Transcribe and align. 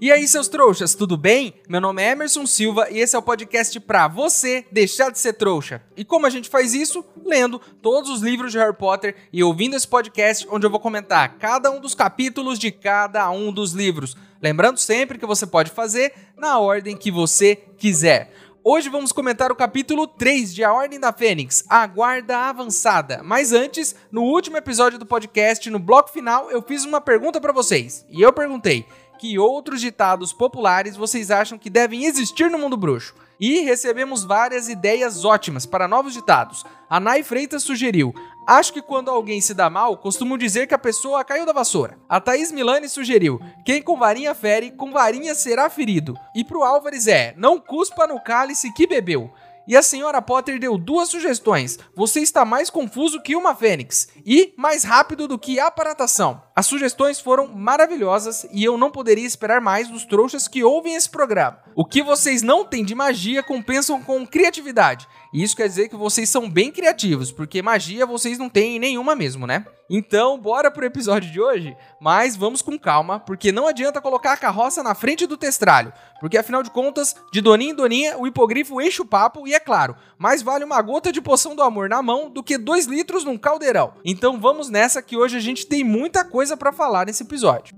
E 0.00 0.12
aí, 0.12 0.28
seus 0.28 0.46
trouxas, 0.46 0.94
tudo 0.94 1.16
bem? 1.16 1.54
Meu 1.68 1.80
nome 1.80 2.00
é 2.00 2.12
Emerson 2.12 2.46
Silva 2.46 2.86
e 2.88 3.00
esse 3.00 3.16
é 3.16 3.18
o 3.18 3.22
podcast 3.22 3.80
pra 3.80 4.06
você 4.06 4.64
deixar 4.70 5.10
de 5.10 5.18
ser 5.18 5.32
trouxa. 5.32 5.82
E 5.96 6.04
como 6.04 6.24
a 6.24 6.30
gente 6.30 6.48
faz 6.48 6.72
isso? 6.72 7.04
Lendo 7.26 7.58
todos 7.82 8.08
os 8.08 8.20
livros 8.20 8.52
de 8.52 8.58
Harry 8.58 8.76
Potter 8.76 9.16
e 9.32 9.42
ouvindo 9.42 9.74
esse 9.74 9.88
podcast 9.88 10.46
onde 10.52 10.64
eu 10.64 10.70
vou 10.70 10.78
comentar 10.78 11.36
cada 11.38 11.68
um 11.72 11.80
dos 11.80 11.96
capítulos 11.96 12.60
de 12.60 12.70
cada 12.70 13.28
um 13.32 13.52
dos 13.52 13.72
livros. 13.72 14.16
Lembrando 14.40 14.78
sempre 14.78 15.18
que 15.18 15.26
você 15.26 15.44
pode 15.44 15.72
fazer 15.72 16.12
na 16.36 16.60
ordem 16.60 16.96
que 16.96 17.10
você 17.10 17.56
quiser. 17.56 18.30
Hoje 18.70 18.88
vamos 18.88 19.12
comentar 19.12 19.50
o 19.50 19.56
capítulo 19.56 20.06
3 20.06 20.54
de 20.54 20.62
A 20.62 20.72
Ordem 20.72 21.00
da 21.00 21.12
Fênix, 21.12 21.64
a 21.68 21.86
Guarda 21.86 22.36
Avançada. 22.36 23.22
Mas 23.24 23.52
antes, 23.52 23.96
no 24.12 24.22
último 24.22 24.58
episódio 24.58 24.98
do 24.98 25.06
podcast, 25.06 25.70
no 25.70 25.78
bloco 25.78 26.10
final, 26.10 26.50
eu 26.50 26.60
fiz 26.60 26.84
uma 26.84 27.00
pergunta 27.00 27.40
para 27.40 27.52
vocês. 27.52 28.04
E 28.10 28.20
eu 28.20 28.32
perguntei: 28.32 28.84
que 29.18 29.38
outros 29.38 29.80
ditados 29.80 30.32
populares 30.32 30.96
vocês 30.96 31.30
acham 31.30 31.58
que 31.58 31.68
devem 31.68 32.04
existir 32.04 32.50
no 32.50 32.58
mundo 32.58 32.76
bruxo? 32.76 33.14
E 33.40 33.60
recebemos 33.60 34.24
várias 34.24 34.68
ideias 34.68 35.24
ótimas 35.24 35.66
para 35.66 35.86
novos 35.86 36.12
ditados. 36.12 36.64
A 36.88 36.98
Nai 36.98 37.22
Freitas 37.22 37.62
sugeriu: 37.62 38.14
Acho 38.46 38.72
que 38.72 38.80
quando 38.80 39.10
alguém 39.10 39.40
se 39.40 39.52
dá 39.52 39.68
mal, 39.68 39.96
costumo 39.98 40.38
dizer 40.38 40.66
que 40.66 40.74
a 40.74 40.78
pessoa 40.78 41.24
caiu 41.24 41.44
da 41.44 41.52
vassoura. 41.52 41.98
A 42.08 42.20
Thaís 42.20 42.50
Milani 42.50 42.88
sugeriu: 42.88 43.40
Quem 43.64 43.82
com 43.82 43.98
varinha 43.98 44.34
fere, 44.34 44.70
com 44.70 44.90
varinha 44.90 45.34
será 45.34 45.68
ferido. 45.68 46.16
E 46.34 46.42
pro 46.42 46.62
Álvares 46.62 47.06
é: 47.06 47.34
Não 47.36 47.60
cuspa 47.60 48.06
no 48.06 48.20
cálice 48.20 48.72
que 48.72 48.86
bebeu. 48.86 49.30
E 49.68 49.76
a 49.76 49.82
senhora 49.82 50.22
Potter 50.22 50.58
deu 50.58 50.78
duas 50.78 51.10
sugestões. 51.10 51.78
Você 51.94 52.20
está 52.20 52.42
mais 52.42 52.70
confuso 52.70 53.20
que 53.20 53.36
uma 53.36 53.54
fênix 53.54 54.08
e 54.24 54.54
mais 54.56 54.82
rápido 54.82 55.28
do 55.28 55.38
que 55.38 55.60
a 55.60 55.66
aparatação. 55.66 56.42
As 56.58 56.66
sugestões 56.66 57.20
foram 57.20 57.46
maravilhosas 57.46 58.44
e 58.50 58.64
eu 58.64 58.76
não 58.76 58.90
poderia 58.90 59.24
esperar 59.24 59.60
mais 59.60 59.86
dos 59.86 60.04
trouxas 60.04 60.48
que 60.48 60.64
ouvem 60.64 60.96
esse 60.96 61.08
programa. 61.08 61.60
O 61.76 61.84
que 61.84 62.02
vocês 62.02 62.42
não 62.42 62.64
têm 62.64 62.84
de 62.84 62.96
magia 62.96 63.44
compensam 63.44 64.02
com 64.02 64.26
criatividade. 64.26 65.06
E 65.32 65.40
isso 65.40 65.54
quer 65.54 65.68
dizer 65.68 65.88
que 65.88 65.94
vocês 65.94 66.28
são 66.28 66.50
bem 66.50 66.72
criativos, 66.72 67.30
porque 67.30 67.62
magia 67.62 68.04
vocês 68.04 68.38
não 68.38 68.48
têm 68.48 68.80
nenhuma 68.80 69.14
mesmo, 69.14 69.46
né? 69.46 69.66
Então, 69.90 70.38
bora 70.38 70.70
pro 70.70 70.84
episódio 70.84 71.30
de 71.30 71.40
hoje, 71.40 71.74
mas 71.98 72.36
vamos 72.36 72.60
com 72.60 72.78
calma, 72.78 73.18
porque 73.18 73.50
não 73.50 73.66
adianta 73.66 74.02
colocar 74.02 74.32
a 74.34 74.36
carroça 74.36 74.82
na 74.82 74.94
frente 74.94 75.26
do 75.26 75.36
testralho, 75.36 75.92
porque 76.20 76.36
afinal 76.36 76.62
de 76.62 76.70
contas, 76.70 77.16
de 77.32 77.40
doninha 77.40 77.72
em 77.72 77.74
doninha, 77.74 78.18
o 78.18 78.26
hipogrifo 78.26 78.82
enche 78.82 79.00
o 79.00 79.06
papo 79.06 79.48
e 79.48 79.54
é 79.54 79.60
claro, 79.60 79.96
mais 80.18 80.42
vale 80.42 80.62
uma 80.62 80.80
gota 80.82 81.10
de 81.10 81.22
poção 81.22 81.56
do 81.56 81.62
amor 81.62 81.88
na 81.88 82.02
mão 82.02 82.28
do 82.28 82.42
que 82.42 82.58
dois 82.58 82.84
litros 82.84 83.24
num 83.24 83.38
caldeirão. 83.38 83.94
Então 84.04 84.38
vamos 84.38 84.68
nessa 84.68 85.00
que 85.00 85.16
hoje 85.16 85.38
a 85.38 85.40
gente 85.40 85.66
tem 85.66 85.82
muita 85.82 86.22
coisa 86.22 86.47
para 86.56 86.72
falar 86.72 87.06
nesse 87.06 87.22
episódio. 87.22 87.76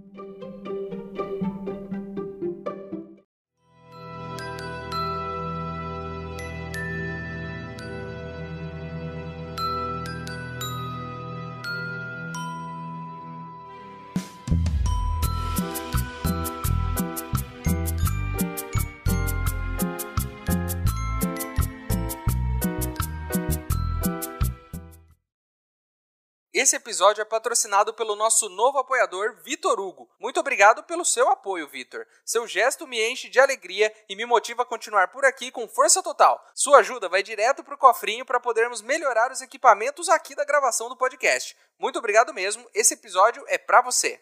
Esse 26.63 26.77
episódio 26.77 27.23
é 27.23 27.25
patrocinado 27.25 27.95
pelo 27.95 28.15
nosso 28.15 28.47
novo 28.51 28.77
apoiador, 28.77 29.35
Vitor 29.43 29.81
Hugo. 29.81 30.11
Muito 30.19 30.39
obrigado 30.41 30.83
pelo 30.83 31.07
seu 31.07 31.27
apoio, 31.31 31.67
Vitor. 31.67 32.07
Seu 32.23 32.47
gesto 32.47 32.87
me 32.87 33.03
enche 33.03 33.31
de 33.31 33.41
alegria 33.41 33.91
e 34.07 34.15
me 34.15 34.27
motiva 34.27 34.61
a 34.61 34.67
continuar 34.67 35.09
por 35.09 35.25
aqui 35.25 35.51
com 35.51 35.67
força 35.67 36.03
total. 36.03 36.39
Sua 36.55 36.81
ajuda 36.81 37.09
vai 37.09 37.23
direto 37.23 37.65
pro 37.65 37.79
cofrinho 37.79 38.27
para 38.27 38.39
podermos 38.39 38.83
melhorar 38.83 39.33
os 39.33 39.41
equipamentos 39.41 40.11
aqui 40.11 40.35
da 40.35 40.45
gravação 40.45 40.91
do 40.91 40.99
podcast. 40.99 41.57
Muito 41.79 41.99
obrigado 41.99 42.35
mesmo. 42.35 42.69
Esse 42.75 42.93
episódio 42.93 43.43
é 43.49 43.57
para 43.57 43.81
você. 43.81 44.21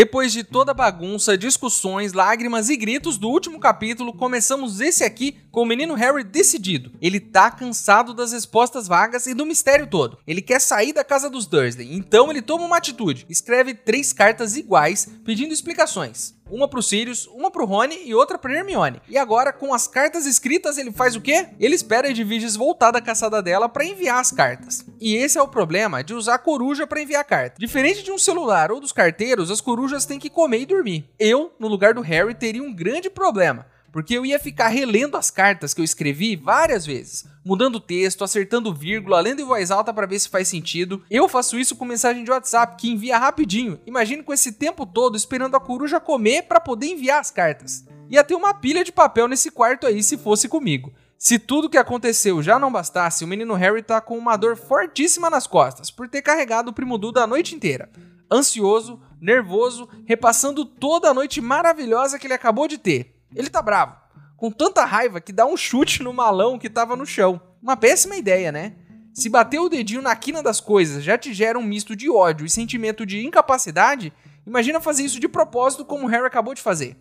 Depois 0.00 0.32
de 0.32 0.42
toda 0.42 0.70
a 0.70 0.74
bagunça, 0.74 1.36
discussões, 1.36 2.14
lágrimas 2.14 2.70
e 2.70 2.76
gritos 2.78 3.18
do 3.18 3.28
último 3.28 3.60
capítulo, 3.60 4.14
começamos 4.14 4.80
esse 4.80 5.04
aqui 5.04 5.36
com 5.50 5.60
o 5.60 5.66
menino 5.66 5.92
Harry 5.92 6.24
decidido. 6.24 6.90
Ele 7.02 7.20
tá 7.20 7.50
cansado 7.50 8.14
das 8.14 8.32
respostas 8.32 8.88
vagas 8.88 9.26
e 9.26 9.34
do 9.34 9.44
mistério 9.44 9.86
todo. 9.86 10.16
Ele 10.26 10.40
quer 10.40 10.58
sair 10.58 10.94
da 10.94 11.04
casa 11.04 11.28
dos 11.28 11.44
Dursley, 11.44 11.94
então 11.94 12.30
ele 12.30 12.40
toma 12.40 12.64
uma 12.64 12.78
atitude. 12.78 13.26
Escreve 13.28 13.74
três 13.74 14.10
cartas 14.10 14.56
iguais 14.56 15.06
pedindo 15.22 15.52
explicações. 15.52 16.32
Uma 16.50 16.66
pro 16.66 16.82
Sirius, 16.82 17.26
uma 17.26 17.50
pro 17.50 17.66
Rony 17.66 18.00
e 18.06 18.14
outra 18.14 18.38
pra 18.38 18.54
Hermione. 18.54 19.02
E 19.06 19.18
agora, 19.18 19.52
com 19.52 19.74
as 19.74 19.86
cartas 19.86 20.24
escritas, 20.24 20.78
ele 20.78 20.92
faz 20.92 21.14
o 21.14 21.20
quê? 21.20 21.48
Ele 21.60 21.74
espera 21.74 22.08
a 22.08 22.10
Edviges 22.10 22.56
voltar 22.56 22.90
da 22.90 23.02
caçada 23.02 23.42
dela 23.42 23.68
para 23.68 23.84
enviar 23.84 24.18
as 24.18 24.32
cartas. 24.32 24.82
E 25.00 25.16
esse 25.16 25.38
é 25.38 25.42
o 25.42 25.48
problema 25.48 26.04
de 26.04 26.12
usar 26.12 26.38
coruja 26.38 26.86
para 26.86 27.00
enviar 27.00 27.24
carta. 27.24 27.56
Diferente 27.58 28.02
de 28.02 28.12
um 28.12 28.18
celular 28.18 28.70
ou 28.70 28.80
dos 28.80 28.92
carteiros, 28.92 29.50
as 29.50 29.60
corujas 29.60 30.04
têm 30.04 30.18
que 30.18 30.28
comer 30.28 30.60
e 30.60 30.66
dormir. 30.66 31.08
Eu, 31.18 31.52
no 31.58 31.68
lugar 31.68 31.94
do 31.94 32.02
Harry, 32.02 32.34
teria 32.34 32.62
um 32.62 32.74
grande 32.74 33.08
problema 33.08 33.66
porque 33.92 34.14
eu 34.14 34.24
ia 34.24 34.38
ficar 34.38 34.68
relendo 34.68 35.16
as 35.16 35.30
cartas 35.30 35.74
que 35.74 35.80
eu 35.80 35.84
escrevi 35.84 36.36
várias 36.36 36.86
vezes, 36.86 37.26
mudando 37.44 37.76
o 37.76 37.80
texto, 37.80 38.24
acertando 38.24 38.74
vírgula, 38.74 39.20
lendo 39.20 39.40
em 39.40 39.44
voz 39.44 39.70
alta 39.70 39.92
para 39.92 40.06
ver 40.06 40.18
se 40.18 40.28
faz 40.28 40.48
sentido. 40.48 41.02
Eu 41.10 41.28
faço 41.28 41.58
isso 41.58 41.76
com 41.76 41.84
mensagem 41.84 42.24
de 42.24 42.30
WhatsApp 42.30 42.76
que 42.76 42.90
envia 42.90 43.18
rapidinho. 43.18 43.80
Imagine 43.86 44.22
com 44.22 44.32
esse 44.32 44.52
tempo 44.52 44.86
todo 44.86 45.16
esperando 45.16 45.56
a 45.56 45.60
coruja 45.60 46.00
comer 46.00 46.42
para 46.42 46.60
poder 46.60 46.86
enviar 46.86 47.20
as 47.20 47.30
cartas. 47.30 47.84
Ia 48.08 48.24
ter 48.24 48.34
uma 48.34 48.54
pilha 48.54 48.84
de 48.84 48.92
papel 48.92 49.28
nesse 49.28 49.50
quarto 49.50 49.86
aí 49.86 50.02
se 50.02 50.16
fosse 50.16 50.48
comigo. 50.48 50.92
Se 51.22 51.38
tudo 51.38 51.68
que 51.68 51.76
aconteceu 51.76 52.42
já 52.42 52.58
não 52.58 52.72
bastasse, 52.72 53.22
o 53.24 53.26
menino 53.26 53.52
Harry 53.52 53.82
tá 53.82 54.00
com 54.00 54.16
uma 54.16 54.38
dor 54.38 54.56
fortíssima 54.56 55.28
nas 55.28 55.46
costas 55.46 55.90
por 55.90 56.08
ter 56.08 56.22
carregado 56.22 56.70
o 56.70 56.72
primo 56.72 56.96
Duda 56.96 57.22
a 57.22 57.26
noite 57.26 57.54
inteira. 57.54 57.90
Ansioso, 58.32 58.98
nervoso, 59.20 59.86
repassando 60.06 60.64
toda 60.64 61.10
a 61.10 61.14
noite 61.14 61.38
maravilhosa 61.38 62.18
que 62.18 62.26
ele 62.26 62.32
acabou 62.32 62.66
de 62.66 62.78
ter. 62.78 63.20
Ele 63.36 63.50
tá 63.50 63.60
bravo, 63.60 63.96
com 64.34 64.50
tanta 64.50 64.82
raiva 64.82 65.20
que 65.20 65.30
dá 65.30 65.44
um 65.44 65.58
chute 65.58 66.02
no 66.02 66.14
malão 66.14 66.58
que 66.58 66.70
tava 66.70 66.96
no 66.96 67.04
chão. 67.04 67.38
Uma 67.62 67.76
péssima 67.76 68.16
ideia, 68.16 68.50
né? 68.50 68.76
Se 69.12 69.28
bater 69.28 69.58
o 69.58 69.68
dedinho 69.68 70.00
na 70.00 70.16
quina 70.16 70.42
das 70.42 70.58
coisas 70.58 71.04
já 71.04 71.18
te 71.18 71.34
gera 71.34 71.58
um 71.58 71.62
misto 71.62 71.94
de 71.94 72.08
ódio 72.08 72.46
e 72.46 72.50
sentimento 72.50 73.04
de 73.04 73.26
incapacidade, 73.26 74.10
imagina 74.46 74.80
fazer 74.80 75.02
isso 75.02 75.20
de 75.20 75.28
propósito 75.28 75.84
como 75.84 76.06
o 76.06 76.08
Harry 76.08 76.24
acabou 76.24 76.54
de 76.54 76.62
fazer. 76.62 76.96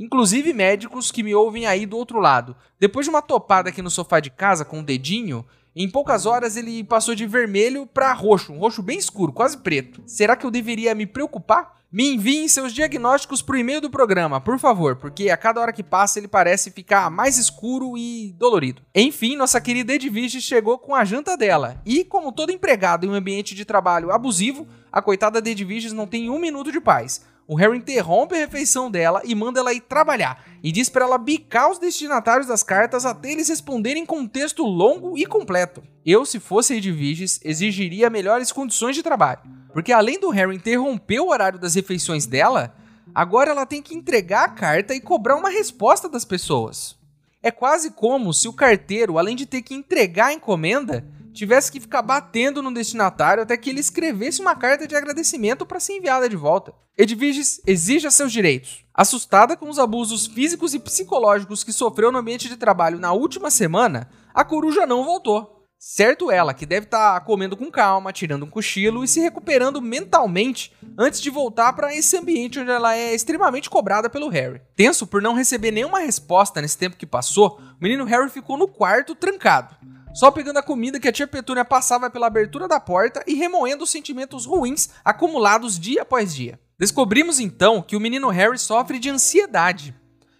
Inclusive 0.00 0.54
médicos 0.54 1.12
que 1.12 1.22
me 1.22 1.34
ouvem 1.34 1.66
aí 1.66 1.84
do 1.84 1.98
outro 1.98 2.18
lado. 2.18 2.56
Depois 2.78 3.04
de 3.04 3.10
uma 3.10 3.20
topada 3.20 3.68
aqui 3.68 3.82
no 3.82 3.90
sofá 3.90 4.18
de 4.18 4.30
casa 4.30 4.64
com 4.64 4.80
o 4.80 4.82
dedinho, 4.82 5.44
em 5.76 5.90
poucas 5.90 6.24
horas 6.24 6.56
ele 6.56 6.82
passou 6.82 7.14
de 7.14 7.26
vermelho 7.26 7.86
para 7.86 8.14
roxo, 8.14 8.50
um 8.50 8.58
roxo 8.58 8.82
bem 8.82 8.98
escuro, 8.98 9.30
quase 9.30 9.58
preto. 9.58 10.02
Será 10.06 10.34
que 10.34 10.46
eu 10.46 10.50
deveria 10.50 10.94
me 10.94 11.04
preocupar? 11.04 11.78
Me 11.92 12.14
enviem 12.14 12.48
seus 12.48 12.72
diagnósticos 12.72 13.42
pro 13.42 13.58
e-mail 13.58 13.80
do 13.80 13.90
programa, 13.90 14.40
por 14.40 14.58
favor, 14.58 14.96
porque 14.96 15.28
a 15.28 15.36
cada 15.36 15.60
hora 15.60 15.72
que 15.72 15.82
passa 15.82 16.18
ele 16.18 16.28
parece 16.28 16.70
ficar 16.70 17.10
mais 17.10 17.36
escuro 17.36 17.98
e 17.98 18.32
dolorido. 18.38 18.80
Enfim, 18.94 19.36
nossa 19.36 19.60
querida 19.60 19.92
Edwige 19.92 20.40
chegou 20.40 20.78
com 20.78 20.94
a 20.94 21.04
janta 21.04 21.36
dela. 21.36 21.82
E, 21.84 22.04
como 22.04 22.32
todo 22.32 22.52
empregado 22.52 23.04
em 23.04 23.10
um 23.10 23.14
ambiente 23.14 23.56
de 23.56 23.64
trabalho 23.64 24.12
abusivo, 24.12 24.66
a 24.90 25.02
coitada 25.02 25.42
de 25.42 25.50
Edwiges 25.50 25.92
não 25.92 26.06
tem 26.06 26.30
um 26.30 26.38
minuto 26.38 26.70
de 26.70 26.80
paz. 26.80 27.28
O 27.50 27.56
Harry 27.56 27.78
interrompe 27.78 28.36
a 28.36 28.38
refeição 28.38 28.88
dela 28.88 29.22
e 29.24 29.34
manda 29.34 29.58
ela 29.58 29.72
ir 29.72 29.80
trabalhar, 29.80 30.40
e 30.62 30.70
diz 30.70 30.88
para 30.88 31.04
ela 31.04 31.18
bicar 31.18 31.68
os 31.68 31.80
destinatários 31.80 32.46
das 32.46 32.62
cartas 32.62 33.04
até 33.04 33.32
eles 33.32 33.48
responderem 33.48 34.06
com 34.06 34.20
um 34.20 34.28
texto 34.28 34.62
longo 34.62 35.18
e 35.18 35.26
completo. 35.26 35.82
Eu, 36.06 36.24
se 36.24 36.38
fosse 36.38 36.76
Edwiges, 36.76 37.40
exigiria 37.42 38.08
melhores 38.08 38.52
condições 38.52 38.94
de 38.94 39.02
trabalho. 39.02 39.40
Porque 39.72 39.90
além 39.90 40.20
do 40.20 40.30
Harry 40.30 40.54
interromper 40.54 41.18
o 41.18 41.30
horário 41.30 41.58
das 41.58 41.74
refeições 41.74 42.24
dela, 42.24 42.72
agora 43.12 43.50
ela 43.50 43.66
tem 43.66 43.82
que 43.82 43.96
entregar 43.96 44.44
a 44.44 44.50
carta 44.50 44.94
e 44.94 45.00
cobrar 45.00 45.34
uma 45.34 45.50
resposta 45.50 46.08
das 46.08 46.24
pessoas. 46.24 46.96
É 47.42 47.50
quase 47.50 47.90
como 47.90 48.32
se 48.32 48.46
o 48.46 48.52
carteiro, 48.52 49.18
além 49.18 49.34
de 49.34 49.44
ter 49.44 49.62
que 49.62 49.74
entregar 49.74 50.26
a 50.26 50.32
encomenda, 50.32 51.04
tivesse 51.32 51.70
que 51.70 51.80
ficar 51.80 52.02
batendo 52.02 52.62
no 52.62 52.72
destinatário 52.72 53.42
até 53.42 53.56
que 53.56 53.70
ele 53.70 53.80
escrevesse 53.80 54.40
uma 54.40 54.54
carta 54.54 54.86
de 54.86 54.94
agradecimento 54.96 55.64
para 55.64 55.80
ser 55.80 55.94
enviada 55.94 56.28
de 56.28 56.36
volta. 56.36 56.72
Edviges 56.96 57.60
exija 57.66 58.10
seus 58.10 58.32
direitos. 58.32 58.84
Assustada 58.92 59.56
com 59.56 59.68
os 59.68 59.78
abusos 59.78 60.26
físicos 60.26 60.74
e 60.74 60.78
psicológicos 60.78 61.64
que 61.64 61.72
sofreu 61.72 62.12
no 62.12 62.18
ambiente 62.18 62.48
de 62.48 62.56
trabalho 62.56 62.98
na 62.98 63.12
última 63.12 63.50
semana, 63.50 64.10
a 64.34 64.44
coruja 64.44 64.86
não 64.86 65.04
voltou. 65.04 65.60
Certo 65.82 66.30
ela, 66.30 66.52
que 66.52 66.66
deve 66.66 66.84
estar 66.84 67.14
tá 67.18 67.24
comendo 67.24 67.56
com 67.56 67.70
calma, 67.70 68.12
tirando 68.12 68.44
um 68.44 68.50
cochilo 68.50 69.02
e 69.02 69.08
se 69.08 69.18
recuperando 69.18 69.80
mentalmente 69.80 70.76
antes 70.98 71.22
de 71.22 71.30
voltar 71.30 71.72
para 71.72 71.94
esse 71.94 72.18
ambiente 72.18 72.60
onde 72.60 72.70
ela 72.70 72.94
é 72.94 73.14
extremamente 73.14 73.70
cobrada 73.70 74.10
pelo 74.10 74.28
Harry. 74.28 74.60
Tenso 74.76 75.06
por 75.06 75.22
não 75.22 75.32
receber 75.32 75.70
nenhuma 75.70 76.00
resposta 76.00 76.60
nesse 76.60 76.76
tempo 76.76 76.98
que 76.98 77.06
passou, 77.06 77.58
o 77.58 77.82
menino 77.82 78.04
Harry 78.04 78.28
ficou 78.28 78.58
no 78.58 78.68
quarto 78.68 79.14
trancado. 79.14 79.74
Só 80.12 80.30
pegando 80.30 80.58
a 80.58 80.62
comida 80.62 80.98
que 80.98 81.08
a 81.08 81.12
tia 81.12 81.26
Petúnia 81.26 81.64
passava 81.64 82.10
pela 82.10 82.26
abertura 82.26 82.66
da 82.66 82.80
porta 82.80 83.22
e 83.26 83.34
remoendo 83.34 83.84
os 83.84 83.90
sentimentos 83.90 84.44
ruins 84.44 84.90
acumulados 85.04 85.78
dia 85.78 86.02
após 86.02 86.34
dia. 86.34 86.58
Descobrimos 86.78 87.38
então 87.38 87.82
que 87.82 87.96
o 87.96 88.00
menino 88.00 88.28
Harry 88.28 88.58
sofre 88.58 88.98
de 88.98 89.10
ansiedade. 89.10 89.94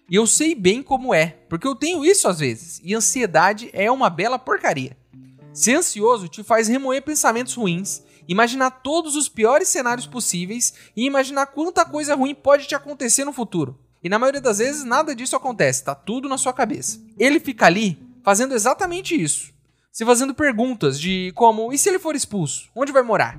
E 0.09 0.15
eu 0.15 0.27
sei 0.27 0.53
bem 0.53 0.83
como 0.83 1.13
é, 1.13 1.37
porque 1.47 1.67
eu 1.67 1.75
tenho 1.75 2.03
isso 2.03 2.27
às 2.27 2.39
vezes, 2.39 2.81
e 2.83 2.93
ansiedade 2.93 3.69
é 3.71 3.89
uma 3.89 4.09
bela 4.09 4.37
porcaria. 4.37 4.97
Ser 5.53 5.75
ansioso 5.75 6.27
te 6.27 6.43
faz 6.43 6.67
remoer 6.67 7.01
pensamentos 7.01 7.53
ruins, 7.53 8.03
imaginar 8.27 8.71
todos 8.71 9.15
os 9.15 9.29
piores 9.29 9.69
cenários 9.69 10.07
possíveis 10.07 10.73
e 10.95 11.05
imaginar 11.05 11.47
quanta 11.47 11.85
coisa 11.85 12.15
ruim 12.15 12.35
pode 12.35 12.67
te 12.67 12.75
acontecer 12.75 13.23
no 13.23 13.33
futuro. 13.33 13.79
E 14.03 14.09
na 14.09 14.17
maioria 14.17 14.41
das 14.41 14.57
vezes 14.57 14.83
nada 14.83 15.15
disso 15.15 15.35
acontece, 15.35 15.83
tá 15.83 15.93
tudo 15.93 16.27
na 16.27 16.37
sua 16.37 16.51
cabeça. 16.51 16.99
Ele 17.17 17.39
fica 17.39 17.65
ali 17.67 18.01
fazendo 18.23 18.53
exatamente 18.53 19.19
isso. 19.19 19.53
Se 19.91 20.05
fazendo 20.05 20.33
perguntas 20.33 20.97
de 20.97 21.33
como, 21.35 21.73
e 21.73 21.77
se 21.77 21.89
ele 21.89 21.99
for 21.99 22.15
expulso? 22.15 22.69
Onde 22.73 22.93
vai 22.93 23.03
morar? 23.03 23.37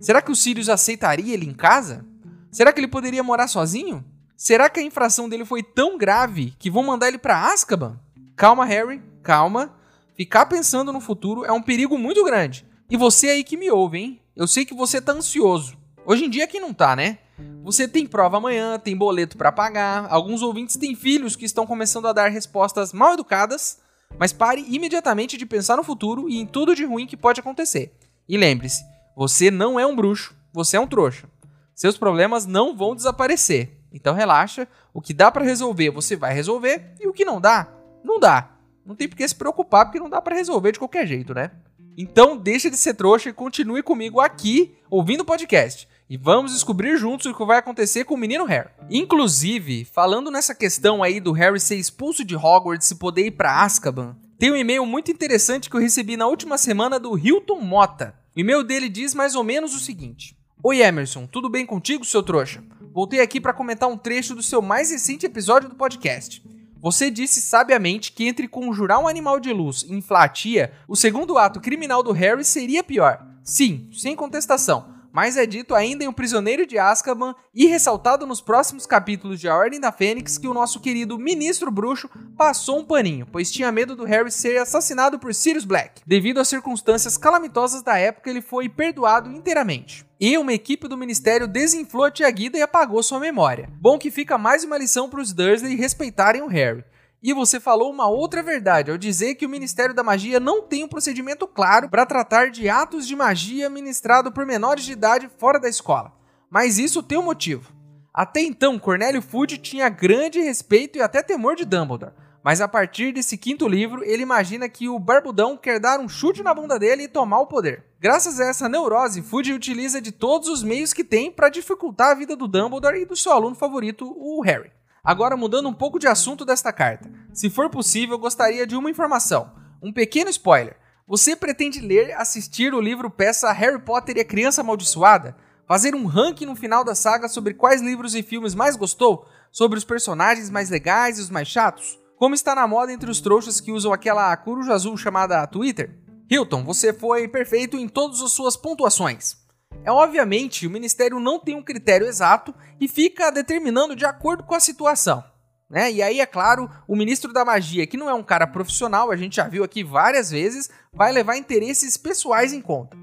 Será 0.00 0.20
que 0.20 0.32
o 0.32 0.36
Sirius 0.36 0.68
aceitaria 0.68 1.32
ele 1.32 1.46
em 1.46 1.54
casa? 1.54 2.04
Será 2.50 2.72
que 2.72 2.80
ele 2.80 2.88
poderia 2.88 3.22
morar 3.22 3.46
sozinho? 3.46 4.04
Será 4.36 4.68
que 4.68 4.80
a 4.80 4.82
infração 4.82 5.28
dele 5.28 5.44
foi 5.44 5.62
tão 5.62 5.96
grave 5.96 6.54
que 6.58 6.68
vão 6.68 6.82
mandar 6.82 7.06
ele 7.06 7.18
para 7.18 7.52
Azkaban? 7.52 8.00
Calma, 8.34 8.64
Harry, 8.64 9.00
calma. 9.22 9.72
Ficar 10.16 10.46
pensando 10.46 10.92
no 10.92 11.00
futuro 11.00 11.44
é 11.44 11.52
um 11.52 11.62
perigo 11.62 11.96
muito 11.96 12.24
grande. 12.24 12.66
E 12.90 12.96
você 12.96 13.28
aí 13.28 13.44
que 13.44 13.56
me 13.56 13.70
ouve, 13.70 13.98
hein? 13.98 14.20
Eu 14.34 14.48
sei 14.48 14.64
que 14.64 14.74
você 14.74 15.00
tá 15.00 15.12
ansioso. 15.12 15.78
Hoje 16.04 16.24
em 16.24 16.30
dia 16.30 16.48
quem 16.48 16.60
não 16.60 16.74
tá, 16.74 16.96
né? 16.96 17.18
Você 17.62 17.86
tem 17.86 18.08
prova 18.08 18.38
amanhã, 18.38 18.76
tem 18.76 18.96
boleto 18.96 19.38
para 19.38 19.52
pagar. 19.52 20.08
Alguns 20.10 20.42
ouvintes 20.42 20.74
têm 20.74 20.96
filhos 20.96 21.36
que 21.36 21.44
estão 21.44 21.64
começando 21.64 22.08
a 22.08 22.12
dar 22.12 22.28
respostas 22.28 22.92
mal 22.92 23.14
educadas, 23.14 23.78
mas 24.18 24.32
pare 24.32 24.64
imediatamente 24.68 25.36
de 25.36 25.46
pensar 25.46 25.76
no 25.76 25.84
futuro 25.84 26.28
e 26.28 26.38
em 26.38 26.46
tudo 26.46 26.74
de 26.74 26.84
ruim 26.84 27.06
que 27.06 27.16
pode 27.16 27.40
acontecer. 27.40 27.92
E 28.28 28.36
lembre-se, 28.36 28.84
você 29.16 29.50
não 29.50 29.78
é 29.78 29.86
um 29.86 29.96
bruxo, 29.96 30.34
você 30.52 30.76
é 30.76 30.80
um 30.80 30.86
trouxa. 30.86 31.28
Seus 31.74 31.96
problemas 31.96 32.46
não 32.46 32.76
vão 32.76 32.94
desaparecer. 32.94 33.78
Então 33.92 34.14
relaxa, 34.14 34.66
o 34.92 35.00
que 35.00 35.12
dá 35.12 35.30
para 35.30 35.44
resolver, 35.44 35.90
você 35.90 36.16
vai 36.16 36.32
resolver 36.34 36.94
e 37.00 37.06
o 37.06 37.12
que 37.12 37.24
não 37.24 37.40
dá, 37.40 37.68
não 38.04 38.18
dá. 38.18 38.50
Não 38.84 38.94
tem 38.94 39.08
por 39.08 39.16
que 39.16 39.26
se 39.26 39.34
preocupar 39.34 39.84
porque 39.84 40.00
não 40.00 40.10
dá 40.10 40.20
para 40.20 40.34
resolver 40.34 40.72
de 40.72 40.78
qualquer 40.78 41.06
jeito, 41.06 41.34
né? 41.34 41.50
Então 41.96 42.36
deixa 42.36 42.70
de 42.70 42.76
ser 42.76 42.94
trouxa 42.94 43.28
e 43.28 43.32
continue 43.32 43.82
comigo 43.82 44.20
aqui 44.20 44.74
ouvindo 44.90 45.20
o 45.20 45.26
podcast. 45.26 45.88
E 46.12 46.18
vamos 46.18 46.52
descobrir 46.52 46.98
juntos 46.98 47.24
o 47.24 47.32
que 47.34 47.42
vai 47.42 47.56
acontecer 47.56 48.04
com 48.04 48.12
o 48.12 48.18
menino 48.18 48.44
Harry. 48.44 48.68
Inclusive, 48.90 49.86
falando 49.86 50.30
nessa 50.30 50.54
questão 50.54 51.02
aí 51.02 51.18
do 51.18 51.32
Harry 51.32 51.58
ser 51.58 51.76
expulso 51.76 52.22
de 52.22 52.36
Hogwarts 52.36 52.90
e 52.90 52.96
poder 52.96 53.28
ir 53.28 53.30
para 53.30 53.62
Azkaban, 53.62 54.14
tem 54.38 54.52
um 54.52 54.56
e-mail 54.56 54.84
muito 54.84 55.10
interessante 55.10 55.70
que 55.70 55.74
eu 55.74 55.80
recebi 55.80 56.14
na 56.14 56.26
última 56.26 56.58
semana 56.58 57.00
do 57.00 57.16
Hilton 57.16 57.62
Mota. 57.62 58.14
O 58.36 58.38
e-mail 58.38 58.62
dele 58.62 58.90
diz 58.90 59.14
mais 59.14 59.34
ou 59.34 59.42
menos 59.42 59.74
o 59.74 59.78
seguinte: 59.78 60.36
Oi 60.62 60.82
Emerson, 60.82 61.26
tudo 61.26 61.48
bem 61.48 61.64
contigo, 61.64 62.04
seu 62.04 62.22
trouxa? 62.22 62.62
Voltei 62.92 63.20
aqui 63.20 63.40
para 63.40 63.54
comentar 63.54 63.88
um 63.88 63.96
trecho 63.96 64.34
do 64.34 64.42
seu 64.42 64.60
mais 64.60 64.90
recente 64.90 65.24
episódio 65.24 65.70
do 65.70 65.76
podcast. 65.76 66.44
Você 66.78 67.10
disse 67.10 67.40
sabiamente 67.40 68.12
que 68.12 68.28
entre 68.28 68.46
conjurar 68.46 68.98
um 68.98 69.08
animal 69.08 69.40
de 69.40 69.50
luz 69.50 69.82
e 69.88 69.94
inflar 69.94 70.24
a 70.24 70.28
tia, 70.28 70.74
o 70.86 70.94
segundo 70.94 71.38
ato 71.38 71.58
criminal 71.58 72.02
do 72.02 72.12
Harry 72.12 72.44
seria 72.44 72.84
pior. 72.84 73.26
Sim, 73.42 73.88
sem 73.94 74.14
contestação 74.14 74.92
mas 75.12 75.36
é 75.36 75.44
dito 75.44 75.74
ainda 75.74 76.02
em 76.02 76.08
O 76.08 76.12
Prisioneiro 76.12 76.66
de 76.66 76.78
Azkaban 76.78 77.34
e 77.54 77.66
ressaltado 77.66 78.26
nos 78.26 78.40
próximos 78.40 78.86
capítulos 78.86 79.38
de 79.38 79.48
A 79.48 79.56
Ordem 79.56 79.78
da 79.78 79.92
Fênix 79.92 80.38
que 80.38 80.48
o 80.48 80.54
nosso 80.54 80.80
querido 80.80 81.18
Ministro 81.18 81.70
Bruxo 81.70 82.08
passou 82.36 82.78
um 82.78 82.84
paninho, 82.84 83.26
pois 83.30 83.50
tinha 83.50 83.70
medo 83.70 83.94
do 83.94 84.04
Harry 84.04 84.30
ser 84.30 84.58
assassinado 84.58 85.18
por 85.18 85.34
Sirius 85.34 85.64
Black. 85.64 86.02
Devido 86.06 86.40
às 86.40 86.48
circunstâncias 86.48 87.16
calamitosas 87.16 87.82
da 87.82 87.98
época, 87.98 88.30
ele 88.30 88.40
foi 88.40 88.68
perdoado 88.68 89.30
inteiramente. 89.30 90.06
E 90.18 90.38
uma 90.38 90.52
equipe 90.52 90.86
do 90.86 90.96
ministério 90.96 91.48
desinflou 91.48 92.04
a 92.04 92.10
tia 92.10 92.30
Guida 92.30 92.56
e 92.56 92.62
apagou 92.62 93.02
sua 93.02 93.18
memória. 93.18 93.68
Bom 93.80 93.98
que 93.98 94.10
fica 94.10 94.38
mais 94.38 94.62
uma 94.64 94.78
lição 94.78 95.10
para 95.10 95.20
os 95.20 95.32
Dursley 95.32 95.74
respeitarem 95.74 96.42
o 96.42 96.46
Harry. 96.46 96.84
E 97.22 97.32
você 97.32 97.60
falou 97.60 97.88
uma 97.88 98.08
outra 98.08 98.42
verdade 98.42 98.90
ao 98.90 98.98
dizer 98.98 99.36
que 99.36 99.46
o 99.46 99.48
Ministério 99.48 99.94
da 99.94 100.02
Magia 100.02 100.40
não 100.40 100.60
tem 100.60 100.82
um 100.82 100.88
procedimento 100.88 101.46
claro 101.46 101.88
para 101.88 102.04
tratar 102.04 102.50
de 102.50 102.68
atos 102.68 103.06
de 103.06 103.14
magia 103.14 103.70
ministrado 103.70 104.32
por 104.32 104.44
menores 104.44 104.84
de 104.84 104.92
idade 104.92 105.30
fora 105.38 105.60
da 105.60 105.68
escola. 105.68 106.12
Mas 106.50 106.78
isso 106.78 107.00
tem 107.00 107.16
um 107.16 107.22
motivo. 107.22 107.72
Até 108.12 108.40
então, 108.40 108.76
Cornélio 108.76 109.22
Fudge 109.22 109.56
tinha 109.56 109.88
grande 109.88 110.40
respeito 110.40 110.98
e 110.98 111.00
até 111.00 111.22
temor 111.22 111.54
de 111.54 111.64
Dumbledore. 111.64 112.12
Mas 112.42 112.60
a 112.60 112.66
partir 112.66 113.12
desse 113.12 113.38
quinto 113.38 113.68
livro, 113.68 114.02
ele 114.02 114.24
imagina 114.24 114.68
que 114.68 114.88
o 114.88 114.98
Barbudão 114.98 115.56
quer 115.56 115.78
dar 115.78 116.00
um 116.00 116.08
chute 116.08 116.42
na 116.42 116.52
bunda 116.52 116.76
dele 116.76 117.04
e 117.04 117.08
tomar 117.08 117.38
o 117.38 117.46
poder. 117.46 117.84
Graças 118.00 118.40
a 118.40 118.46
essa 118.46 118.68
neurose, 118.68 119.22
Fudge 119.22 119.52
utiliza 119.52 120.00
de 120.02 120.10
todos 120.10 120.48
os 120.48 120.64
meios 120.64 120.92
que 120.92 121.04
tem 121.04 121.30
para 121.30 121.48
dificultar 121.48 122.10
a 122.10 122.14
vida 122.14 122.34
do 122.34 122.48
Dumbledore 122.48 123.00
e 123.00 123.06
do 123.06 123.14
seu 123.14 123.30
aluno 123.30 123.54
favorito, 123.54 124.12
o 124.18 124.42
Harry. 124.42 124.72
Agora, 125.04 125.36
mudando 125.36 125.68
um 125.68 125.74
pouco 125.74 125.98
de 125.98 126.06
assunto 126.06 126.44
desta 126.44 126.72
carta. 126.72 127.10
Se 127.32 127.50
for 127.50 127.68
possível, 127.68 128.16
gostaria 128.16 128.64
de 128.64 128.76
uma 128.76 128.88
informação. 128.88 129.50
Um 129.82 129.92
pequeno 129.92 130.30
spoiler. 130.30 130.76
Você 131.08 131.34
pretende 131.34 131.80
ler, 131.80 132.12
assistir 132.12 132.72
o 132.72 132.80
livro 132.80 133.10
peça 133.10 133.50
Harry 133.50 133.80
Potter 133.80 134.16
e 134.16 134.20
a 134.20 134.24
Criança 134.24 134.60
Amaldiçoada? 134.60 135.36
Fazer 135.66 135.96
um 135.96 136.06
ranking 136.06 136.46
no 136.46 136.54
final 136.54 136.84
da 136.84 136.94
saga 136.94 137.26
sobre 137.26 137.52
quais 137.52 137.82
livros 137.82 138.14
e 138.14 138.22
filmes 138.22 138.54
mais 138.54 138.76
gostou? 138.76 139.26
Sobre 139.50 139.76
os 139.76 139.84
personagens 139.84 140.48
mais 140.48 140.70
legais 140.70 141.18
e 141.18 141.22
os 141.22 141.30
mais 141.30 141.48
chatos? 141.48 141.98
Como 142.16 142.36
está 142.36 142.54
na 142.54 142.68
moda 142.68 142.92
entre 142.92 143.10
os 143.10 143.20
trouxas 143.20 143.60
que 143.60 143.72
usam 143.72 143.92
aquela 143.92 144.36
coruja 144.36 144.72
azul 144.72 144.96
chamada 144.96 145.44
Twitter? 145.48 145.98
Hilton, 146.30 146.62
você 146.62 146.92
foi 146.92 147.26
perfeito 147.26 147.76
em 147.76 147.88
todas 147.88 148.20
as 148.20 148.30
suas 148.30 148.56
pontuações. 148.56 149.41
É 149.84 149.90
obviamente, 149.90 150.66
o 150.66 150.70
ministério 150.70 151.18
não 151.18 151.38
tem 151.38 151.56
um 151.56 151.62
critério 151.62 152.06
exato 152.06 152.54
e 152.80 152.86
fica 152.86 153.30
determinando 153.30 153.96
de 153.96 154.04
acordo 154.04 154.44
com 154.44 154.54
a 154.54 154.60
situação. 154.60 155.24
Né? 155.68 155.90
E 155.90 156.02
aí, 156.02 156.20
é 156.20 156.26
claro, 156.26 156.70
o 156.86 156.94
ministro 156.94 157.32
da 157.32 157.44
magia, 157.44 157.86
que 157.86 157.96
não 157.96 158.08
é 158.08 158.12
um 158.12 158.22
cara 158.22 158.46
profissional, 158.46 159.10
a 159.10 159.16
gente 159.16 159.36
já 159.36 159.48
viu 159.48 159.64
aqui 159.64 159.82
várias 159.82 160.30
vezes, 160.30 160.68
vai 160.92 161.10
levar 161.10 161.36
interesses 161.36 161.96
pessoais 161.96 162.52
em 162.52 162.60
conta. 162.60 162.96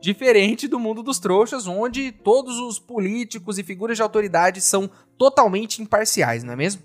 Diferente 0.00 0.68
do 0.68 0.78
mundo 0.78 1.02
dos 1.02 1.18
trouxas, 1.18 1.66
onde 1.66 2.12
todos 2.12 2.58
os 2.58 2.78
políticos 2.78 3.58
e 3.58 3.64
figuras 3.64 3.96
de 3.96 4.02
autoridade 4.02 4.60
são 4.60 4.90
totalmente 5.18 5.82
imparciais, 5.82 6.44
não 6.44 6.52
é 6.52 6.56
mesmo? 6.56 6.82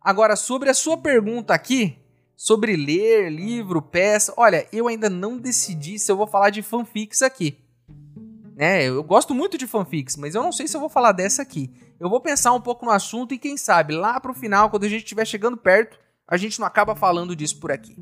Agora, 0.00 0.36
sobre 0.36 0.68
a 0.68 0.74
sua 0.74 0.96
pergunta 0.96 1.54
aqui, 1.54 1.98
sobre 2.34 2.74
ler 2.74 3.30
livro, 3.30 3.80
peça, 3.80 4.34
olha, 4.36 4.66
eu 4.72 4.88
ainda 4.88 5.08
não 5.08 5.38
decidi 5.38 5.98
se 5.98 6.10
eu 6.10 6.16
vou 6.16 6.26
falar 6.26 6.50
de 6.50 6.60
fanfics 6.60 7.22
aqui. 7.22 7.61
Né? 8.54 8.84
Eu 8.84 9.02
gosto 9.02 9.34
muito 9.34 9.56
de 9.56 9.66
fanfics, 9.66 10.16
mas 10.16 10.34
eu 10.34 10.42
não 10.42 10.52
sei 10.52 10.68
se 10.68 10.76
eu 10.76 10.80
vou 10.80 10.88
falar 10.88 11.12
dessa 11.12 11.42
aqui. 11.42 11.70
Eu 11.98 12.08
vou 12.10 12.20
pensar 12.20 12.52
um 12.52 12.60
pouco 12.60 12.84
no 12.84 12.90
assunto 12.90 13.32
e 13.32 13.38
quem 13.38 13.56
sabe 13.56 13.94
lá 13.94 14.20
pro 14.20 14.34
final, 14.34 14.70
quando 14.70 14.84
a 14.84 14.88
gente 14.88 15.02
estiver 15.02 15.26
chegando 15.26 15.56
perto, 15.56 15.98
a 16.26 16.36
gente 16.36 16.58
não 16.60 16.66
acaba 16.66 16.94
falando 16.94 17.34
disso 17.34 17.58
por 17.58 17.72
aqui. 17.72 17.96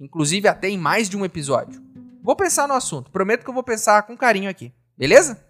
Inclusive 0.00 0.48
até 0.48 0.68
em 0.68 0.78
mais 0.78 1.08
de 1.08 1.16
um 1.16 1.24
episódio. 1.24 1.82
Vou 2.22 2.36
pensar 2.36 2.68
no 2.68 2.74
assunto, 2.74 3.10
prometo 3.10 3.44
que 3.44 3.50
eu 3.50 3.54
vou 3.54 3.62
pensar 3.62 4.02
com 4.02 4.16
carinho 4.16 4.50
aqui, 4.50 4.72
beleza? 4.96 5.42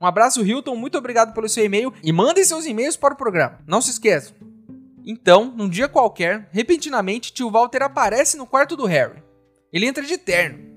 Um 0.00 0.06
abraço, 0.06 0.44
Hilton, 0.44 0.74
muito 0.74 0.98
obrigado 0.98 1.32
pelo 1.34 1.48
seu 1.48 1.64
e-mail 1.64 1.92
e 2.02 2.10
mandem 2.10 2.42
seus 2.42 2.66
e-mails 2.66 2.96
para 2.96 3.14
o 3.14 3.16
programa. 3.16 3.60
Não 3.66 3.80
se 3.80 3.90
esqueçam. 3.90 4.34
Então, 5.04 5.52
num 5.56 5.68
dia 5.68 5.88
qualquer, 5.88 6.48
repentinamente, 6.52 7.32
tio 7.32 7.50
Walter 7.50 7.82
aparece 7.82 8.36
no 8.36 8.46
quarto 8.46 8.76
do 8.76 8.86
Harry. 8.86 9.22
Ele 9.72 9.86
entra 9.86 10.02
de 10.02 10.16
terno, 10.16 10.71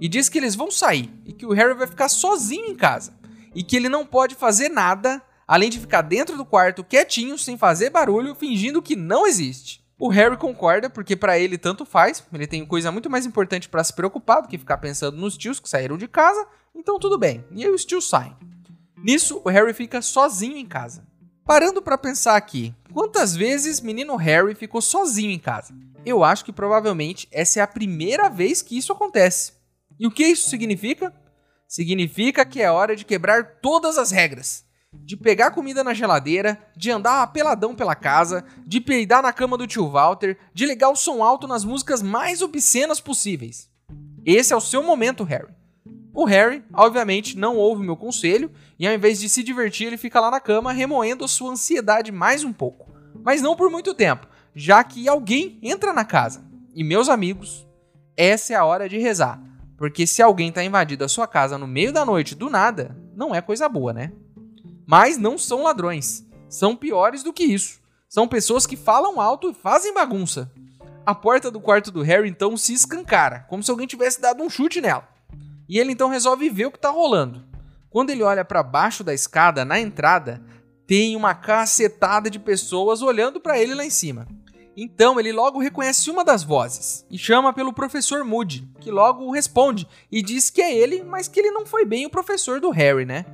e 0.00 0.08
diz 0.08 0.28
que 0.28 0.38
eles 0.38 0.54
vão 0.54 0.70
sair 0.70 1.12
e 1.24 1.32
que 1.32 1.46
o 1.46 1.52
Harry 1.52 1.74
vai 1.74 1.86
ficar 1.86 2.08
sozinho 2.08 2.66
em 2.66 2.74
casa 2.74 3.12
e 3.54 3.62
que 3.62 3.76
ele 3.76 3.88
não 3.88 4.04
pode 4.04 4.34
fazer 4.34 4.68
nada 4.68 5.22
além 5.46 5.70
de 5.70 5.78
ficar 5.78 6.02
dentro 6.02 6.36
do 6.36 6.44
quarto 6.44 6.82
quietinho, 6.82 7.38
sem 7.38 7.56
fazer 7.56 7.90
barulho, 7.90 8.34
fingindo 8.34 8.82
que 8.82 8.96
não 8.96 9.26
existe. 9.26 9.84
O 9.98 10.08
Harry 10.08 10.36
concorda 10.36 10.90
porque 10.90 11.16
para 11.16 11.38
ele 11.38 11.56
tanto 11.56 11.86
faz, 11.86 12.22
ele 12.32 12.46
tem 12.46 12.66
coisa 12.66 12.92
muito 12.92 13.08
mais 13.08 13.24
importante 13.24 13.68
para 13.68 13.82
se 13.82 13.92
preocupar 13.92 14.42
do 14.42 14.48
que 14.48 14.58
ficar 14.58 14.76
pensando 14.78 15.16
nos 15.16 15.36
tios 15.36 15.58
que 15.58 15.68
saíram 15.68 15.96
de 15.96 16.06
casa, 16.06 16.46
então 16.74 16.98
tudo 16.98 17.16
bem. 17.16 17.44
E 17.52 17.64
aí 17.64 17.70
os 17.70 17.84
tios 17.84 18.08
saem. 18.08 18.36
Nisso, 18.98 19.40
o 19.44 19.48
Harry 19.48 19.72
fica 19.72 20.02
sozinho 20.02 20.56
em 20.56 20.66
casa. 20.66 21.06
Parando 21.44 21.80
para 21.80 21.96
pensar 21.96 22.36
aqui, 22.36 22.74
quantas 22.92 23.34
vezes 23.36 23.80
menino 23.80 24.16
Harry 24.16 24.54
ficou 24.54 24.82
sozinho 24.82 25.30
em 25.30 25.38
casa? 25.38 25.72
Eu 26.04 26.24
acho 26.24 26.44
que 26.44 26.52
provavelmente 26.52 27.28
essa 27.30 27.60
é 27.60 27.62
a 27.62 27.68
primeira 27.68 28.28
vez 28.28 28.60
que 28.60 28.76
isso 28.76 28.92
acontece. 28.92 29.52
E 29.98 30.06
o 30.06 30.10
que 30.10 30.24
isso 30.24 30.48
significa? 30.48 31.12
Significa 31.66 32.44
que 32.44 32.62
é 32.62 32.70
hora 32.70 32.94
de 32.94 33.04
quebrar 33.04 33.60
todas 33.60 33.98
as 33.98 34.10
regras. 34.10 34.64
De 34.92 35.16
pegar 35.16 35.50
comida 35.50 35.82
na 35.82 35.92
geladeira, 35.92 36.58
de 36.76 36.90
andar 36.90 37.22
apeladão 37.22 37.74
pela 37.74 37.94
casa, 37.94 38.44
de 38.66 38.80
peidar 38.80 39.22
na 39.22 39.32
cama 39.32 39.58
do 39.58 39.66
tio 39.66 39.88
Walter, 39.88 40.38
de 40.54 40.64
ligar 40.64 40.90
o 40.90 40.96
som 40.96 41.22
alto 41.22 41.46
nas 41.46 41.64
músicas 41.64 42.02
mais 42.02 42.40
obscenas 42.40 43.00
possíveis. 43.00 43.68
Esse 44.24 44.52
é 44.52 44.56
o 44.56 44.60
seu 44.60 44.82
momento, 44.82 45.24
Harry. 45.24 45.52
O 46.14 46.24
Harry, 46.24 46.64
obviamente, 46.72 47.36
não 47.36 47.56
ouve 47.56 47.84
meu 47.84 47.96
conselho 47.96 48.50
e 48.78 48.86
ao 48.86 48.94
invés 48.94 49.20
de 49.20 49.28
se 49.28 49.42
divertir, 49.42 49.86
ele 49.86 49.98
fica 49.98 50.18
lá 50.18 50.30
na 50.30 50.40
cama 50.40 50.72
remoendo 50.72 51.24
a 51.24 51.28
sua 51.28 51.52
ansiedade 51.52 52.10
mais 52.10 52.42
um 52.42 52.52
pouco. 52.52 52.90
Mas 53.22 53.42
não 53.42 53.54
por 53.54 53.70
muito 53.70 53.92
tempo, 53.92 54.26
já 54.54 54.82
que 54.82 55.06
alguém 55.08 55.58
entra 55.62 55.92
na 55.92 56.06
casa. 56.06 56.42
E 56.74 56.82
meus 56.82 57.10
amigos, 57.10 57.66
essa 58.16 58.54
é 58.54 58.56
a 58.56 58.64
hora 58.64 58.88
de 58.88 58.98
rezar. 58.98 59.38
Porque 59.76 60.06
se 60.06 60.22
alguém 60.22 60.50
tá 60.50 60.64
invadindo 60.64 61.04
a 61.04 61.08
sua 61.08 61.26
casa 61.26 61.58
no 61.58 61.66
meio 61.66 61.92
da 61.92 62.04
noite 62.04 62.34
do 62.34 62.48
nada, 62.48 62.96
não 63.14 63.34
é 63.34 63.40
coisa 63.40 63.68
boa, 63.68 63.92
né? 63.92 64.12
Mas 64.86 65.18
não 65.18 65.36
são 65.36 65.62
ladrões. 65.62 66.24
São 66.48 66.74
piores 66.74 67.22
do 67.22 67.32
que 67.32 67.44
isso. 67.44 67.80
São 68.08 68.26
pessoas 68.26 68.66
que 68.66 68.76
falam 68.76 69.20
alto 69.20 69.50
e 69.50 69.54
fazem 69.54 69.92
bagunça. 69.92 70.50
A 71.04 71.14
porta 71.14 71.50
do 71.50 71.60
quarto 71.60 71.90
do 71.90 72.02
Harry 72.02 72.28
então 72.28 72.56
se 72.56 72.72
escancara, 72.72 73.40
como 73.48 73.62
se 73.62 73.70
alguém 73.70 73.86
tivesse 73.86 74.20
dado 74.20 74.42
um 74.42 74.50
chute 74.50 74.80
nela. 74.80 75.08
E 75.68 75.78
ele 75.78 75.92
então 75.92 76.08
resolve 76.08 76.48
ver 76.48 76.66
o 76.66 76.70
que 76.70 76.78
tá 76.78 76.90
rolando. 76.90 77.44
Quando 77.90 78.10
ele 78.10 78.22
olha 78.22 78.44
para 78.44 78.62
baixo 78.62 79.02
da 79.02 79.12
escada, 79.12 79.64
na 79.64 79.78
entrada, 79.78 80.42
tem 80.86 81.16
uma 81.16 81.34
cacetada 81.34 82.30
de 82.30 82.38
pessoas 82.38 83.02
olhando 83.02 83.40
para 83.40 83.58
ele 83.58 83.74
lá 83.74 83.84
em 83.84 83.90
cima. 83.90 84.26
Então 84.76 85.18
ele 85.18 85.32
logo 85.32 85.58
reconhece 85.58 86.10
uma 86.10 86.22
das 86.22 86.44
vozes 86.44 87.06
e 87.10 87.16
chama 87.16 87.52
pelo 87.52 87.72
professor 87.72 88.22
Moody, 88.22 88.68
que 88.78 88.90
logo 88.90 89.30
responde 89.30 89.88
e 90.12 90.20
diz 90.20 90.50
que 90.50 90.60
é 90.60 90.76
ele, 90.76 91.02
mas 91.02 91.28
que 91.28 91.40
ele 91.40 91.50
não 91.50 91.64
foi 91.64 91.86
bem 91.86 92.04
o 92.04 92.10
professor 92.10 92.60
do 92.60 92.70
Harry, 92.70 93.06
né? 93.06 93.24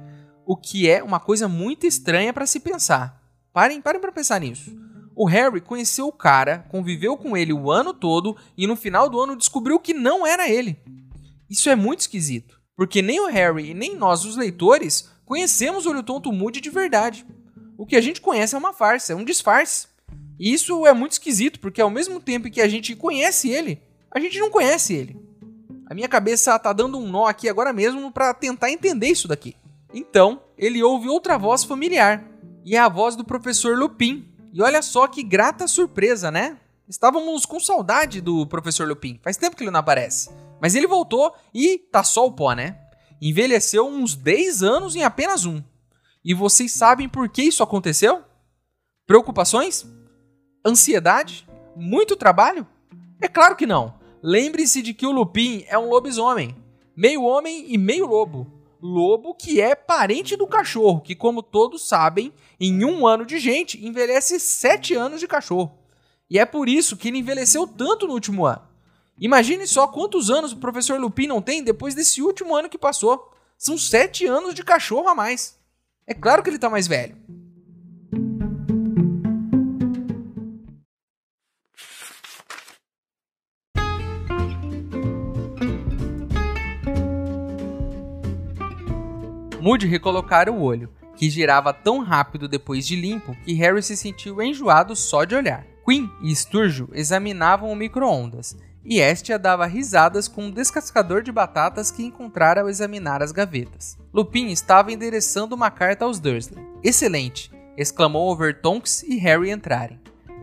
O 0.46 0.56
que 0.56 0.88
é 0.88 1.02
uma 1.02 1.18
coisa 1.18 1.48
muito 1.48 1.84
estranha 1.84 2.32
para 2.32 2.46
se 2.46 2.60
pensar. 2.60 3.20
Parem, 3.52 3.82
parem 3.82 4.00
para 4.00 4.12
pensar 4.12 4.40
nisso. 4.40 4.72
O 5.16 5.26
Harry 5.26 5.60
conheceu 5.60 6.06
o 6.06 6.12
cara, 6.12 6.64
conviveu 6.70 7.16
com 7.16 7.36
ele 7.36 7.52
o 7.52 7.70
ano 7.70 7.92
todo 7.92 8.36
e 8.56 8.66
no 8.66 8.76
final 8.76 9.10
do 9.10 9.20
ano 9.20 9.36
descobriu 9.36 9.80
que 9.80 9.92
não 9.92 10.24
era 10.24 10.48
ele. 10.48 10.78
Isso 11.50 11.68
é 11.68 11.74
muito 11.74 12.00
esquisito, 12.00 12.60
porque 12.76 13.02
nem 13.02 13.20
o 13.20 13.26
Harry 13.26 13.70
e 13.70 13.74
nem 13.74 13.96
nós, 13.96 14.24
os 14.24 14.36
leitores, 14.36 15.10
conhecemos 15.24 15.86
o 15.86 15.90
Olho 15.90 16.02
Tonto 16.04 16.32
Moody 16.32 16.60
de 16.60 16.70
verdade. 16.70 17.26
O 17.76 17.84
que 17.84 17.96
a 17.96 18.00
gente 18.00 18.20
conhece 18.20 18.54
é 18.54 18.58
uma 18.58 18.72
farsa, 18.72 19.12
é 19.12 19.16
um 19.16 19.24
disfarce. 19.24 19.88
E 20.42 20.52
isso 20.52 20.84
é 20.88 20.92
muito 20.92 21.12
esquisito, 21.12 21.60
porque 21.60 21.80
ao 21.80 21.88
mesmo 21.88 22.18
tempo 22.18 22.50
que 22.50 22.60
a 22.60 22.66
gente 22.66 22.96
conhece 22.96 23.48
ele, 23.48 23.80
a 24.10 24.18
gente 24.18 24.40
não 24.40 24.50
conhece 24.50 24.92
ele. 24.92 25.16
A 25.86 25.94
minha 25.94 26.08
cabeça 26.08 26.58
tá 26.58 26.72
dando 26.72 26.98
um 26.98 27.08
nó 27.08 27.26
aqui 27.26 27.48
agora 27.48 27.72
mesmo 27.72 28.10
para 28.10 28.34
tentar 28.34 28.68
entender 28.68 29.06
isso 29.06 29.28
daqui. 29.28 29.54
Então, 29.94 30.42
ele 30.58 30.82
ouve 30.82 31.08
outra 31.08 31.38
voz 31.38 31.62
familiar, 31.62 32.24
e 32.64 32.74
é 32.74 32.80
a 32.80 32.88
voz 32.88 33.14
do 33.14 33.24
professor 33.24 33.78
Lupin. 33.78 34.28
E 34.52 34.60
olha 34.60 34.82
só 34.82 35.06
que 35.06 35.22
grata 35.22 35.68
surpresa, 35.68 36.28
né? 36.28 36.58
Estávamos 36.88 37.46
com 37.46 37.60
saudade 37.60 38.20
do 38.20 38.44
professor 38.44 38.88
Lupin. 38.88 39.20
Faz 39.22 39.36
tempo 39.36 39.54
que 39.54 39.62
ele 39.62 39.70
não 39.70 39.78
aparece. 39.78 40.28
Mas 40.60 40.74
ele 40.74 40.88
voltou 40.88 41.32
e 41.54 41.78
tá 41.78 42.02
só 42.02 42.26
o 42.26 42.32
pó, 42.32 42.52
né? 42.52 42.80
Envelheceu 43.20 43.86
uns 43.86 44.16
10 44.16 44.64
anos 44.64 44.96
em 44.96 45.04
apenas 45.04 45.46
um. 45.46 45.62
E 46.24 46.34
vocês 46.34 46.72
sabem 46.72 47.08
por 47.08 47.28
que 47.28 47.42
isso 47.44 47.62
aconteceu? 47.62 48.24
Preocupações? 49.06 49.86
Ansiedade? 50.64 51.44
Muito 51.74 52.14
trabalho? 52.14 52.64
É 53.20 53.26
claro 53.26 53.56
que 53.56 53.66
não. 53.66 53.94
Lembre-se 54.22 54.80
de 54.80 54.94
que 54.94 55.04
o 55.04 55.10
Lupin 55.10 55.64
é 55.66 55.76
um 55.76 55.88
lobisomem, 55.88 56.54
meio 56.96 57.24
homem 57.24 57.66
e 57.68 57.76
meio 57.76 58.06
lobo. 58.06 58.46
Lobo 58.80 59.34
que 59.34 59.60
é 59.60 59.74
parente 59.74 60.36
do 60.36 60.46
cachorro, 60.46 61.00
que, 61.00 61.16
como 61.16 61.42
todos 61.42 61.88
sabem, 61.88 62.32
em 62.60 62.84
um 62.84 63.04
ano 63.04 63.26
de 63.26 63.40
gente 63.40 63.84
envelhece 63.84 64.38
sete 64.38 64.94
anos 64.94 65.18
de 65.18 65.26
cachorro. 65.26 65.76
E 66.30 66.38
é 66.38 66.46
por 66.46 66.68
isso 66.68 66.96
que 66.96 67.08
ele 67.08 67.18
envelheceu 67.18 67.66
tanto 67.66 68.06
no 68.06 68.14
último 68.14 68.46
ano. 68.46 68.62
Imagine 69.18 69.66
só 69.66 69.88
quantos 69.88 70.30
anos 70.30 70.52
o 70.52 70.58
professor 70.58 71.00
Lupin 71.00 71.26
não 71.26 71.42
tem 71.42 71.62
depois 71.62 71.92
desse 71.92 72.22
último 72.22 72.54
ano 72.54 72.68
que 72.68 72.78
passou. 72.78 73.32
São 73.58 73.76
sete 73.76 74.26
anos 74.26 74.54
de 74.54 74.62
cachorro 74.62 75.08
a 75.08 75.14
mais. 75.14 75.58
É 76.06 76.14
claro 76.14 76.40
que 76.40 76.48
ele 76.48 76.56
está 76.56 76.70
mais 76.70 76.86
velho. 76.86 77.16
Moody 89.62 89.86
recolocara 89.86 90.50
o 90.50 90.60
olho, 90.60 90.90
que 91.14 91.30
girava 91.30 91.72
tão 91.72 92.00
rápido 92.00 92.48
depois 92.48 92.84
de 92.84 92.96
limpo 92.96 93.36
que 93.44 93.52
Harry 93.52 93.80
se 93.80 93.96
sentiu 93.96 94.42
enjoado 94.42 94.96
só 94.96 95.22
de 95.22 95.36
olhar. 95.36 95.64
Queen 95.86 96.10
e 96.20 96.34
Sturgio 96.34 96.88
examinavam 96.92 97.70
o 97.70 97.76
micro-ondas, 97.76 98.56
e 98.84 98.98
Estia 98.98 99.38
dava 99.38 99.64
risadas 99.66 100.26
com 100.26 100.46
um 100.46 100.50
descascador 100.50 101.22
de 101.22 101.30
batatas 101.30 101.92
que 101.92 102.02
encontrara 102.02 102.62
ao 102.62 102.68
examinar 102.68 103.22
as 103.22 103.30
gavetas. 103.30 103.96
Lupin 104.12 104.48
estava 104.48 104.90
endereçando 104.90 105.54
uma 105.54 105.70
carta 105.70 106.06
aos 106.06 106.18
Dursley. 106.18 106.66
Excelente! 106.82 107.48
exclamou 107.76 108.30
ao 108.30 108.36
ver 108.36 108.60
Tonks 108.60 109.04
e 109.04 109.16
Harry 109.18 109.52
entrarem. 109.52 110.00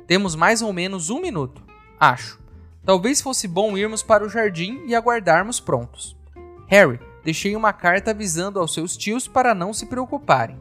Temos 0.07 0.33
mais 0.33 0.61
ou 0.61 0.71
menos 0.71 1.09
um 1.09 1.19
minuto. 1.19 1.61
Acho. 1.99 2.39
Talvez 2.85 3.19
fosse 3.19 3.49
bom 3.49 3.77
irmos 3.77 4.01
para 4.01 4.25
o 4.25 4.29
jardim 4.29 4.81
e 4.85 4.95
aguardarmos 4.95 5.59
prontos. 5.59 6.17
Harry, 6.67 7.01
Deixei 7.23 7.55
uma 7.55 7.73
carta 7.73 8.11
avisando 8.11 8.59
aos 8.59 8.73
seus 8.73 8.95
tios 8.95 9.27
para 9.27 9.53
não 9.53 9.73
se 9.73 9.85
preocuparem. 9.85 10.57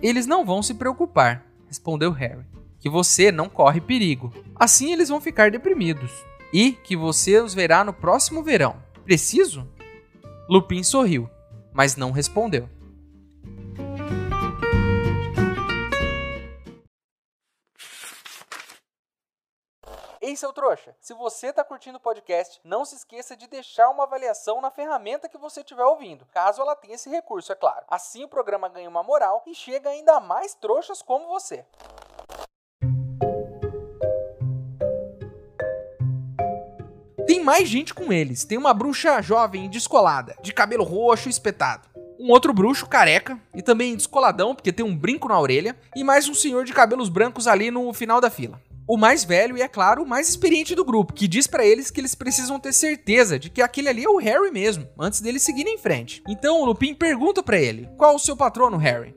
Eles 0.00 0.26
não 0.26 0.44
vão 0.44 0.62
se 0.62 0.74
preocupar, 0.74 1.44
respondeu 1.66 2.12
Harry. 2.12 2.46
Que 2.80 2.88
você 2.88 3.32
não 3.32 3.48
corre 3.48 3.80
perigo. 3.80 4.32
Assim 4.54 4.92
eles 4.92 5.08
vão 5.08 5.20
ficar 5.20 5.50
deprimidos. 5.50 6.12
E 6.52 6.72
que 6.72 6.96
você 6.96 7.40
os 7.40 7.52
verá 7.52 7.82
no 7.82 7.92
próximo 7.92 8.42
verão. 8.42 8.76
Preciso? 9.04 9.66
Lupin 10.48 10.82
sorriu, 10.82 11.28
mas 11.72 11.96
não 11.96 12.12
respondeu. 12.12 12.68
Seu 20.38 20.52
trouxa, 20.52 20.94
se 21.00 21.12
você 21.12 21.48
está 21.48 21.64
curtindo 21.64 21.98
o 21.98 22.00
podcast, 22.00 22.60
não 22.62 22.84
se 22.84 22.94
esqueça 22.94 23.36
de 23.36 23.48
deixar 23.48 23.90
uma 23.90 24.04
avaliação 24.04 24.60
na 24.60 24.70
ferramenta 24.70 25.28
que 25.28 25.36
você 25.36 25.60
estiver 25.60 25.84
ouvindo, 25.84 26.24
caso 26.32 26.62
ela 26.62 26.76
tenha 26.76 26.94
esse 26.94 27.10
recurso, 27.10 27.50
é 27.50 27.56
claro. 27.56 27.84
Assim 27.88 28.22
o 28.22 28.28
programa 28.28 28.68
ganha 28.68 28.88
uma 28.88 29.02
moral 29.02 29.42
e 29.46 29.54
chega 29.54 29.90
ainda 29.90 30.20
mais 30.20 30.54
trouxas 30.54 31.02
como 31.02 31.26
você. 31.26 31.66
Tem 37.26 37.42
mais 37.42 37.68
gente 37.68 37.92
com 37.92 38.12
eles. 38.12 38.44
Tem 38.44 38.56
uma 38.56 38.72
bruxa 38.72 39.20
jovem 39.20 39.68
descolada, 39.68 40.36
de 40.40 40.52
cabelo 40.52 40.84
roxo 40.84 41.28
espetado 41.28 41.88
um 42.20 42.32
outro 42.32 42.52
bruxo 42.52 42.84
careca 42.84 43.38
e 43.54 43.62
também 43.62 43.94
descoladão, 43.94 44.52
porque 44.52 44.72
tem 44.72 44.84
um 44.84 44.96
brinco 44.96 45.28
na 45.28 45.38
orelha, 45.38 45.78
e 45.94 46.02
mais 46.02 46.28
um 46.28 46.34
senhor 46.34 46.64
de 46.64 46.72
cabelos 46.72 47.08
brancos 47.08 47.46
ali 47.46 47.70
no 47.70 47.92
final 47.94 48.20
da 48.20 48.28
fila 48.28 48.60
o 48.88 48.96
mais 48.96 49.22
velho 49.22 49.58
e, 49.58 49.60
é 49.60 49.68
claro, 49.68 50.02
o 50.02 50.08
mais 50.08 50.30
experiente 50.30 50.74
do 50.74 50.82
grupo, 50.82 51.12
que 51.12 51.28
diz 51.28 51.46
para 51.46 51.64
eles 51.64 51.90
que 51.90 52.00
eles 52.00 52.14
precisam 52.14 52.58
ter 52.58 52.72
certeza 52.72 53.38
de 53.38 53.50
que 53.50 53.60
aquele 53.60 53.90
ali 53.90 54.02
é 54.02 54.08
o 54.08 54.16
Harry 54.16 54.50
mesmo, 54.50 54.88
antes 54.98 55.20
deles 55.20 55.42
seguirem 55.42 55.74
em 55.74 55.78
frente. 55.78 56.22
Então 56.26 56.62
o 56.62 56.64
Lupin 56.64 56.94
pergunta 56.94 57.42
para 57.42 57.58
ele: 57.58 57.86
qual 57.98 58.14
o 58.16 58.18
seu 58.18 58.34
patrono, 58.34 58.78
Harry? 58.78 59.14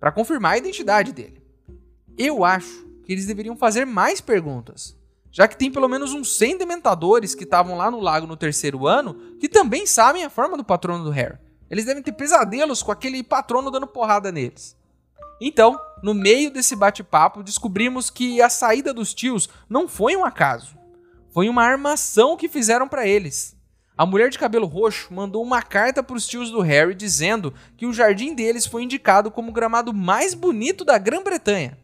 Para 0.00 0.10
confirmar 0.10 0.54
a 0.54 0.58
identidade 0.58 1.12
dele. 1.12 1.40
Eu 2.18 2.44
acho 2.44 2.84
que 3.04 3.12
eles 3.12 3.24
deveriam 3.24 3.56
fazer 3.56 3.84
mais 3.84 4.20
perguntas, 4.20 4.96
já 5.30 5.46
que 5.46 5.56
tem 5.56 5.70
pelo 5.70 5.88
menos 5.88 6.12
uns 6.12 6.36
100 6.36 6.58
dementadores 6.58 7.36
que 7.36 7.44
estavam 7.44 7.76
lá 7.76 7.90
no 7.90 8.00
lago 8.00 8.26
no 8.26 8.36
terceiro 8.36 8.84
ano 8.84 9.14
que 9.38 9.48
também 9.48 9.86
sabem 9.86 10.24
a 10.24 10.30
forma 10.30 10.56
do 10.56 10.64
patrono 10.64 11.04
do 11.04 11.10
Harry. 11.10 11.38
Eles 11.70 11.84
devem 11.84 12.02
ter 12.02 12.12
pesadelos 12.12 12.82
com 12.82 12.90
aquele 12.90 13.22
patrono 13.22 13.70
dando 13.70 13.86
porrada 13.86 14.32
neles. 14.32 14.76
Então, 15.40 15.78
no 16.02 16.14
meio 16.14 16.50
desse 16.50 16.76
bate-papo, 16.76 17.42
descobrimos 17.42 18.10
que 18.10 18.40
a 18.40 18.48
saída 18.48 18.92
dos 18.92 19.12
tios 19.12 19.48
não 19.68 19.88
foi 19.88 20.16
um 20.16 20.24
acaso. 20.24 20.76
Foi 21.32 21.48
uma 21.48 21.64
armação 21.64 22.36
que 22.36 22.48
fizeram 22.48 22.86
para 22.86 23.06
eles. 23.06 23.56
A 23.96 24.04
mulher 24.04 24.28
de 24.28 24.38
cabelo 24.38 24.66
roxo 24.66 25.12
mandou 25.14 25.42
uma 25.42 25.62
carta 25.62 26.02
para 26.02 26.16
os 26.16 26.26
tios 26.26 26.50
do 26.50 26.60
Harry 26.60 26.94
dizendo 26.94 27.54
que 27.76 27.86
o 27.86 27.92
jardim 27.92 28.34
deles 28.34 28.66
foi 28.66 28.82
indicado 28.82 29.30
como 29.30 29.50
o 29.50 29.52
gramado 29.52 29.92
mais 29.92 30.34
bonito 30.34 30.84
da 30.84 30.98
Grã-Bretanha. 30.98 31.78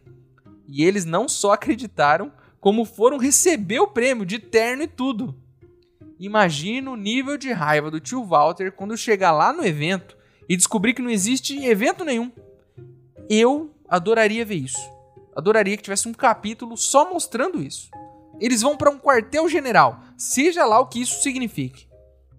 E 0.67 0.83
eles 0.83 1.05
não 1.05 1.27
só 1.27 1.53
acreditaram, 1.53 2.31
como 2.59 2.85
foram 2.85 3.17
receber 3.17 3.79
o 3.79 3.87
prêmio 3.87 4.25
de 4.25 4.39
terno 4.39 4.83
e 4.83 4.87
tudo. 4.87 5.35
Imagina 6.19 6.91
o 6.91 6.95
nível 6.95 7.37
de 7.37 7.51
raiva 7.51 7.89
do 7.89 7.99
tio 7.99 8.23
Walter 8.23 8.71
quando 8.71 8.95
chegar 8.95 9.31
lá 9.31 9.51
no 9.51 9.65
evento 9.65 10.15
e 10.47 10.55
descobrir 10.55 10.93
que 10.93 11.01
não 11.01 11.09
existe 11.09 11.65
evento 11.65 12.05
nenhum. 12.05 12.31
Eu 13.29 13.71
adoraria 13.87 14.45
ver 14.45 14.55
isso. 14.55 14.79
Adoraria 15.35 15.77
que 15.77 15.83
tivesse 15.83 16.07
um 16.07 16.13
capítulo 16.13 16.75
só 16.75 17.09
mostrando 17.09 17.61
isso. 17.61 17.89
Eles 18.39 18.61
vão 18.61 18.75
para 18.75 18.89
um 18.89 18.97
quartel-general, 18.97 19.99
seja 20.17 20.65
lá 20.65 20.79
o 20.79 20.87
que 20.87 21.01
isso 21.01 21.21
signifique. 21.21 21.87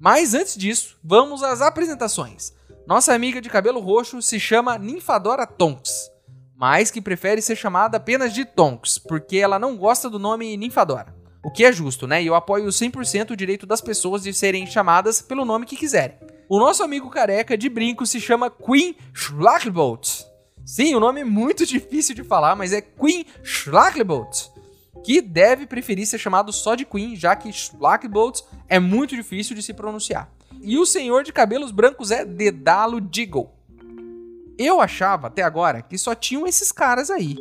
Mas 0.00 0.34
antes 0.34 0.56
disso, 0.56 0.98
vamos 1.02 1.42
às 1.42 1.60
apresentações. 1.60 2.52
Nossa 2.86 3.14
amiga 3.14 3.40
de 3.40 3.48
cabelo 3.48 3.78
roxo 3.78 4.20
se 4.20 4.40
chama 4.40 4.76
Ninfadora 4.76 5.46
Tonks, 5.46 6.10
mas 6.56 6.90
que 6.90 7.00
prefere 7.00 7.40
ser 7.40 7.54
chamada 7.54 7.96
apenas 7.96 8.34
de 8.34 8.44
Tonks, 8.44 8.98
porque 8.98 9.36
ela 9.36 9.58
não 9.58 9.76
gosta 9.76 10.10
do 10.10 10.18
nome 10.18 10.56
Ninfadora. 10.56 11.14
O 11.44 11.50
que 11.50 11.64
é 11.64 11.72
justo, 11.72 12.06
né? 12.06 12.22
E 12.22 12.26
eu 12.26 12.34
apoio 12.34 12.66
100% 12.66 13.30
o 13.30 13.36
direito 13.36 13.66
das 13.66 13.80
pessoas 13.80 14.22
de 14.22 14.32
serem 14.32 14.66
chamadas 14.66 15.22
pelo 15.22 15.44
nome 15.44 15.66
que 15.66 15.76
quiserem. 15.76 16.18
O 16.48 16.58
nosso 16.58 16.82
amigo 16.82 17.08
careca 17.08 17.56
de 17.56 17.68
brinco 17.68 18.04
se 18.04 18.20
chama 18.20 18.50
Queen 18.50 18.96
Schlagbolt. 19.12 20.24
Sim, 20.64 20.94
o 20.94 21.00
nome 21.00 21.20
é 21.20 21.24
muito 21.24 21.64
difícil 21.66 22.14
de 22.14 22.22
falar, 22.24 22.54
mas 22.56 22.72
é 22.72 22.80
Queen 22.80 23.26
Schlaglebolt. 23.42 24.48
que 25.04 25.20
deve 25.20 25.66
preferir 25.66 26.06
ser 26.06 26.18
chamado 26.18 26.52
só 26.52 26.74
de 26.74 26.84
Queen, 26.84 27.16
já 27.16 27.34
que 27.34 27.50
Blackbolts 27.74 28.44
é 28.68 28.78
muito 28.78 29.16
difícil 29.16 29.56
de 29.56 29.62
se 29.62 29.74
pronunciar. 29.74 30.30
E 30.60 30.78
o 30.78 30.86
senhor 30.86 31.24
de 31.24 31.32
cabelos 31.32 31.72
brancos 31.72 32.12
é 32.12 32.24
Dedalo 32.24 33.00
Diggle. 33.00 33.50
Eu 34.56 34.80
achava 34.80 35.26
até 35.26 35.42
agora 35.42 35.82
que 35.82 35.98
só 35.98 36.14
tinham 36.14 36.46
esses 36.46 36.70
caras 36.70 37.10
aí. 37.10 37.36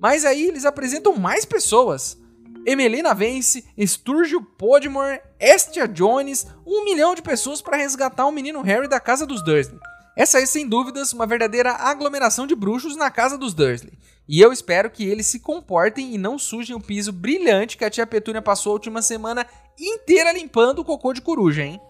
Mas 0.00 0.24
aí 0.24 0.46
eles 0.46 0.64
apresentam 0.64 1.16
mais 1.16 1.44
pessoas. 1.44 2.18
Emelina 2.66 3.12
Vence, 3.12 3.64
Sturgio 3.78 4.42
Podmore, 4.42 5.20
Estia 5.38 5.86
Jones, 5.86 6.46
um 6.66 6.84
milhão 6.84 7.14
de 7.14 7.20
pessoas 7.20 7.60
para 7.60 7.76
resgatar 7.76 8.24
o 8.24 8.32
menino 8.32 8.62
Harry 8.62 8.88
da 8.88 8.98
casa 8.98 9.26
dos 9.26 9.44
Dursley. 9.44 9.78
Essa 10.16 10.40
é, 10.40 10.46
sem 10.46 10.68
dúvidas, 10.68 11.12
uma 11.12 11.26
verdadeira 11.26 11.72
aglomeração 11.72 12.46
de 12.46 12.54
bruxos 12.54 12.96
na 12.96 13.10
casa 13.10 13.36
dos 13.36 13.52
Dursley. 13.52 13.98
E 14.28 14.40
eu 14.40 14.52
espero 14.52 14.90
que 14.90 15.04
eles 15.04 15.26
se 15.26 15.40
comportem 15.40 16.14
e 16.14 16.18
não 16.18 16.38
sujem 16.38 16.76
o 16.76 16.80
piso 16.80 17.12
brilhante 17.12 17.76
que 17.76 17.84
a 17.84 17.90
tia 17.90 18.06
Petúnia 18.06 18.40
passou 18.40 18.70
a 18.70 18.74
última 18.74 19.02
semana 19.02 19.44
inteira 19.78 20.32
limpando 20.32 20.78
o 20.78 20.84
cocô 20.84 21.12
de 21.12 21.20
coruja, 21.20 21.62
hein? 21.62 21.80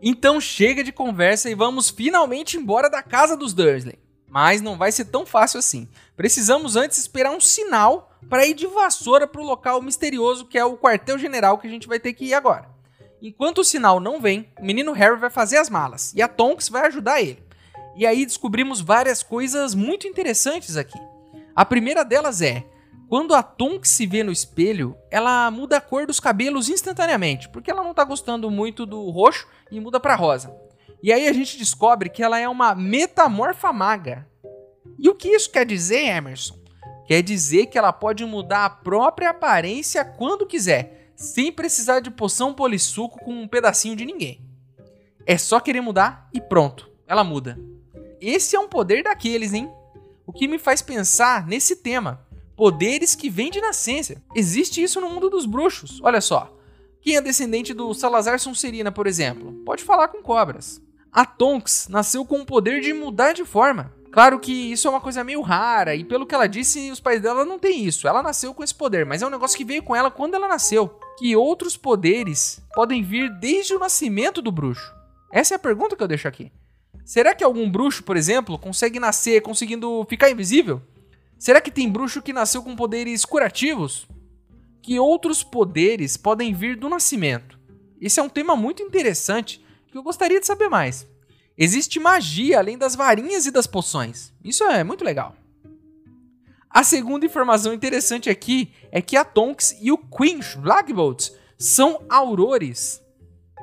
Então 0.00 0.40
chega 0.40 0.82
de 0.82 0.92
conversa 0.92 1.50
e 1.50 1.54
vamos 1.54 1.90
finalmente 1.90 2.56
embora 2.56 2.88
da 2.88 3.02
casa 3.02 3.36
dos 3.36 3.52
Dursley. 3.52 3.98
Mas 4.26 4.62
não 4.62 4.76
vai 4.76 4.90
ser 4.90 5.06
tão 5.06 5.26
fácil 5.26 5.58
assim. 5.58 5.88
Precisamos 6.16 6.74
antes 6.74 6.98
esperar 6.98 7.32
um 7.32 7.40
sinal 7.40 8.10
para 8.28 8.46
ir 8.46 8.54
de 8.54 8.66
vassoura 8.66 9.26
para 9.26 9.40
o 9.40 9.46
local 9.46 9.82
misterioso 9.82 10.46
que 10.46 10.58
é 10.58 10.64
o 10.64 10.76
quartel-general 10.76 11.58
que 11.58 11.66
a 11.66 11.70
gente 11.70 11.86
vai 11.86 12.00
ter 12.00 12.14
que 12.14 12.26
ir 12.26 12.34
agora. 12.34 12.68
Enquanto 13.20 13.58
o 13.58 13.64
sinal 13.64 14.00
não 14.00 14.20
vem, 14.20 14.48
o 14.58 14.64
menino 14.64 14.92
Harry 14.92 15.18
vai 15.18 15.30
fazer 15.30 15.58
as 15.58 15.68
malas 15.68 16.14
e 16.14 16.22
a 16.22 16.28
Tonks 16.28 16.68
vai 16.68 16.86
ajudar 16.86 17.20
ele. 17.20 17.47
E 17.98 18.06
aí 18.06 18.24
descobrimos 18.24 18.80
várias 18.80 19.24
coisas 19.24 19.74
muito 19.74 20.06
interessantes 20.06 20.76
aqui. 20.76 20.98
A 21.52 21.64
primeira 21.64 22.04
delas 22.04 22.40
é 22.40 22.64
quando 23.08 23.34
a 23.34 23.42
Tonks 23.42 23.90
se 23.90 24.06
vê 24.06 24.22
no 24.22 24.30
espelho, 24.30 24.96
ela 25.10 25.50
muda 25.50 25.78
a 25.78 25.80
cor 25.80 26.06
dos 26.06 26.20
cabelos 26.20 26.68
instantaneamente, 26.68 27.48
porque 27.48 27.72
ela 27.72 27.82
não 27.82 27.92
tá 27.92 28.04
gostando 28.04 28.48
muito 28.52 28.86
do 28.86 29.10
roxo 29.10 29.48
e 29.72 29.80
muda 29.80 29.98
para 29.98 30.14
rosa. 30.14 30.54
E 31.02 31.12
aí 31.12 31.26
a 31.26 31.32
gente 31.32 31.58
descobre 31.58 32.08
que 32.08 32.22
ela 32.22 32.38
é 32.38 32.48
uma 32.48 32.72
metamorfa 32.72 33.72
maga. 33.72 34.28
E 34.96 35.08
o 35.08 35.14
que 35.14 35.30
isso 35.30 35.50
quer 35.50 35.66
dizer, 35.66 36.04
Emerson? 36.04 36.56
Quer 37.04 37.20
dizer 37.20 37.66
que 37.66 37.78
ela 37.78 37.92
pode 37.92 38.24
mudar 38.24 38.64
a 38.64 38.70
própria 38.70 39.30
aparência 39.30 40.04
quando 40.04 40.46
quiser, 40.46 41.10
sem 41.16 41.50
precisar 41.50 41.98
de 41.98 42.12
poção 42.12 42.54
polissuco 42.54 43.18
com 43.24 43.32
um 43.32 43.48
pedacinho 43.48 43.96
de 43.96 44.04
ninguém. 44.04 44.40
É 45.26 45.36
só 45.36 45.58
querer 45.58 45.80
mudar 45.80 46.28
e 46.32 46.40
pronto, 46.40 46.88
ela 47.08 47.24
muda. 47.24 47.58
Esse 48.20 48.56
é 48.56 48.60
um 48.60 48.68
poder 48.68 49.02
daqueles, 49.02 49.52
hein? 49.52 49.70
O 50.26 50.32
que 50.32 50.48
me 50.48 50.58
faz 50.58 50.82
pensar 50.82 51.46
nesse 51.46 51.76
tema 51.76 52.26
poderes 52.58 53.14
que 53.14 53.30
vêm 53.30 53.52
de 53.52 53.60
nascença. 53.60 54.20
Existe 54.34 54.82
isso 54.82 55.00
no 55.00 55.08
mundo 55.08 55.30
dos 55.30 55.46
bruxos. 55.46 56.00
Olha 56.02 56.20
só. 56.20 56.52
Quem 57.00 57.16
é 57.16 57.20
descendente 57.20 57.72
do 57.72 57.94
Salazar 57.94 58.40
Sonserina, 58.40 58.90
por 58.90 59.06
exemplo, 59.06 59.52
pode 59.64 59.84
falar 59.84 60.08
com 60.08 60.20
cobras. 60.20 60.82
A 61.12 61.24
Tonks 61.24 61.86
nasceu 61.88 62.24
com 62.24 62.40
o 62.40 62.44
poder 62.44 62.80
de 62.80 62.92
mudar 62.92 63.32
de 63.32 63.44
forma. 63.44 63.94
Claro 64.10 64.40
que 64.40 64.72
isso 64.72 64.88
é 64.88 64.90
uma 64.90 65.00
coisa 65.00 65.22
meio 65.22 65.40
rara, 65.40 65.94
e 65.94 66.02
pelo 66.02 66.26
que 66.26 66.34
ela 66.34 66.48
disse, 66.48 66.90
os 66.90 66.98
pais 66.98 67.22
dela 67.22 67.44
não 67.44 67.60
têm 67.60 67.84
isso. 67.84 68.08
Ela 68.08 68.24
nasceu 68.24 68.52
com 68.52 68.64
esse 68.64 68.74
poder, 68.74 69.06
mas 69.06 69.22
é 69.22 69.26
um 69.26 69.30
negócio 69.30 69.56
que 69.56 69.64
veio 69.64 69.82
com 69.82 69.94
ela 69.94 70.10
quando 70.10 70.34
ela 70.34 70.48
nasceu. 70.48 70.98
Que 71.16 71.36
outros 71.36 71.76
poderes 71.76 72.60
podem 72.74 73.04
vir 73.04 73.30
desde 73.38 73.72
o 73.72 73.78
nascimento 73.78 74.42
do 74.42 74.50
bruxo? 74.50 74.92
Essa 75.30 75.54
é 75.54 75.56
a 75.56 75.60
pergunta 75.60 75.94
que 75.94 76.02
eu 76.02 76.08
deixo 76.08 76.26
aqui. 76.26 76.50
Será 77.08 77.34
que 77.34 77.42
algum 77.42 77.70
bruxo, 77.70 78.02
por 78.02 78.18
exemplo, 78.18 78.58
consegue 78.58 79.00
nascer 79.00 79.40
conseguindo 79.40 80.04
ficar 80.10 80.28
invisível? 80.28 80.82
Será 81.38 81.58
que 81.58 81.70
tem 81.70 81.88
bruxo 81.88 82.20
que 82.20 82.34
nasceu 82.34 82.62
com 82.62 82.76
poderes 82.76 83.24
curativos? 83.24 84.06
Que 84.82 84.98
outros 85.00 85.42
poderes 85.42 86.18
podem 86.18 86.52
vir 86.52 86.76
do 86.76 86.86
nascimento? 86.86 87.58
Esse 87.98 88.20
é 88.20 88.22
um 88.22 88.28
tema 88.28 88.54
muito 88.54 88.82
interessante 88.82 89.64
que 89.90 89.96
eu 89.96 90.02
gostaria 90.02 90.38
de 90.38 90.46
saber 90.46 90.68
mais. 90.68 91.08
Existe 91.56 91.98
magia 91.98 92.58
além 92.58 92.76
das 92.76 92.94
varinhas 92.94 93.46
e 93.46 93.50
das 93.50 93.66
poções. 93.66 94.30
Isso 94.44 94.62
é 94.64 94.84
muito 94.84 95.02
legal. 95.02 95.34
A 96.68 96.84
segunda 96.84 97.24
informação 97.24 97.72
interessante 97.72 98.28
aqui 98.28 98.70
é 98.92 99.00
que 99.00 99.16
a 99.16 99.24
Tonks 99.24 99.78
e 99.80 99.90
o 99.90 99.96
Quinch 99.96 100.58
Blackbolts 100.58 101.34
são 101.56 102.04
aurores, 102.06 103.00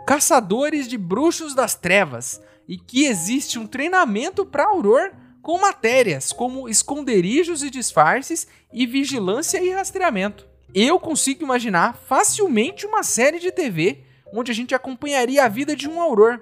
caçadores 0.08 0.88
de 0.88 0.98
bruxos 0.98 1.54
das 1.54 1.76
trevas, 1.76 2.42
e 2.68 2.78
que 2.78 3.06
existe 3.06 3.60
um 3.60 3.68
treinamento 3.68 4.46
para 4.46 4.66
auror 4.66 5.12
com 5.42 5.60
matérias 5.60 6.32
como 6.32 6.68
esconderijos 6.68 7.62
e 7.62 7.70
disfarces 7.70 8.48
e 8.74 8.86
vigilância 8.86 9.64
e 9.64 9.70
rastreamento. 9.70 10.48
Eu 10.74 11.00
consigo 11.00 11.44
imaginar 11.44 11.96
facilmente 11.96 12.86
uma 12.86 13.04
série 13.04 13.40
de 13.40 13.52
TV 13.52 14.04
onde 14.34 14.52
a 14.52 14.56
gente 14.56 14.76
acompanharia 14.76 15.46
a 15.46 15.48
vida 15.48 15.76
de 15.76 15.88
um 15.88 16.02
auror. 16.02 16.42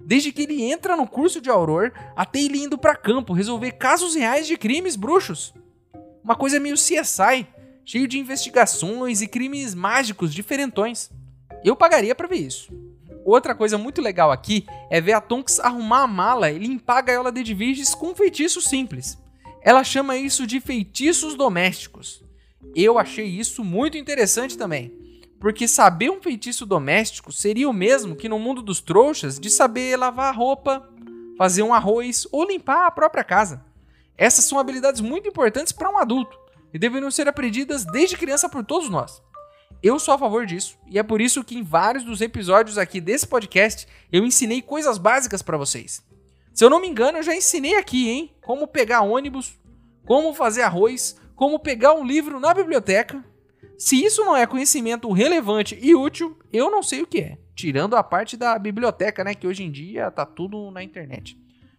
Desde 0.00 0.32
que 0.32 0.42
ele 0.42 0.62
entra 0.62 0.96
no 0.96 1.06
curso 1.06 1.40
de 1.40 1.50
auror 1.50 1.92
até 2.16 2.40
ele 2.40 2.58
indo 2.58 2.78
para 2.78 2.96
campo 2.96 3.34
resolver 3.34 3.72
casos 3.72 4.14
reais 4.14 4.46
de 4.46 4.56
crimes 4.56 4.96
bruxos. 4.96 5.52
Uma 6.24 6.34
coisa 6.34 6.58
meio 6.58 6.76
CSI, 6.76 7.46
cheio 7.84 8.08
de 8.08 8.18
investigações 8.18 9.20
e 9.20 9.28
crimes 9.28 9.74
mágicos 9.74 10.32
diferentões. 10.32 11.10
Eu 11.62 11.76
pagaria 11.76 12.14
para 12.14 12.26
ver 12.26 12.38
isso. 12.38 12.72
Outra 13.24 13.54
coisa 13.54 13.76
muito 13.76 14.00
legal 14.00 14.30
aqui 14.30 14.66
é 14.90 15.00
ver 15.00 15.12
a 15.12 15.20
Tonks 15.20 15.60
arrumar 15.60 16.02
a 16.02 16.06
mala 16.06 16.50
e 16.50 16.58
limpar 16.58 16.98
a 16.98 17.02
gaiola 17.02 17.32
de 17.32 17.40
Edviges 17.40 17.94
com 17.94 18.08
um 18.08 18.14
feitiço 18.14 18.60
simples. 18.60 19.18
Ela 19.62 19.84
chama 19.84 20.16
isso 20.16 20.46
de 20.46 20.60
feitiços 20.60 21.34
domésticos. 21.34 22.24
Eu 22.74 22.98
achei 22.98 23.26
isso 23.26 23.62
muito 23.62 23.98
interessante 23.98 24.56
também, 24.56 24.92
porque 25.38 25.68
saber 25.68 26.10
um 26.10 26.22
feitiço 26.22 26.64
doméstico 26.64 27.32
seria 27.32 27.68
o 27.68 27.72
mesmo 27.72 28.16
que 28.16 28.28
no 28.28 28.38
mundo 28.38 28.62
dos 28.62 28.80
trouxas 28.80 29.38
de 29.38 29.50
saber 29.50 29.96
lavar 29.96 30.34
roupa, 30.34 30.88
fazer 31.36 31.62
um 31.62 31.74
arroz 31.74 32.26
ou 32.32 32.46
limpar 32.46 32.86
a 32.86 32.90
própria 32.90 33.24
casa. 33.24 33.64
Essas 34.16 34.44
são 34.44 34.58
habilidades 34.58 35.00
muito 35.00 35.28
importantes 35.28 35.72
para 35.72 35.90
um 35.90 35.98
adulto 35.98 36.38
e 36.72 36.78
deveriam 36.78 37.10
ser 37.10 37.28
aprendidas 37.28 37.84
desde 37.84 38.16
criança 38.16 38.48
por 38.48 38.64
todos 38.64 38.88
nós. 38.88 39.22
Eu 39.82 39.98
sou 39.98 40.12
a 40.12 40.18
favor 40.18 40.44
disso 40.44 40.78
e 40.86 40.98
é 40.98 41.02
por 41.02 41.20
isso 41.20 41.42
que 41.42 41.56
em 41.56 41.62
vários 41.62 42.04
dos 42.04 42.20
episódios 42.20 42.76
aqui 42.76 43.00
desse 43.00 43.26
podcast 43.26 43.88
eu 44.12 44.24
ensinei 44.24 44.60
coisas 44.60 44.98
básicas 44.98 45.40
para 45.40 45.56
vocês. 45.56 46.04
Se 46.52 46.62
eu 46.62 46.68
não 46.68 46.80
me 46.80 46.88
engano, 46.88 47.18
eu 47.18 47.22
já 47.22 47.34
ensinei 47.34 47.76
aqui, 47.76 48.10
hein? 48.10 48.34
Como 48.42 48.66
pegar 48.66 49.00
ônibus, 49.00 49.58
como 50.04 50.34
fazer 50.34 50.62
arroz, 50.62 51.16
como 51.34 51.58
pegar 51.58 51.94
um 51.94 52.04
livro 52.04 52.38
na 52.38 52.52
biblioteca. 52.52 53.24
Se 53.78 54.04
isso 54.04 54.22
não 54.22 54.36
é 54.36 54.46
conhecimento 54.46 55.10
relevante 55.10 55.78
e 55.80 55.94
útil, 55.94 56.38
eu 56.52 56.70
não 56.70 56.82
sei 56.82 57.00
o 57.00 57.06
que 57.06 57.20
é. 57.20 57.38
Tirando 57.54 57.96
a 57.96 58.02
parte 58.02 58.36
da 58.36 58.58
biblioteca, 58.58 59.24
né? 59.24 59.34
Que 59.34 59.46
hoje 59.46 59.62
em 59.62 59.70
dia 59.70 60.10
tá 60.10 60.26
tudo 60.26 60.70
na 60.70 60.82
internet. 60.82 61.38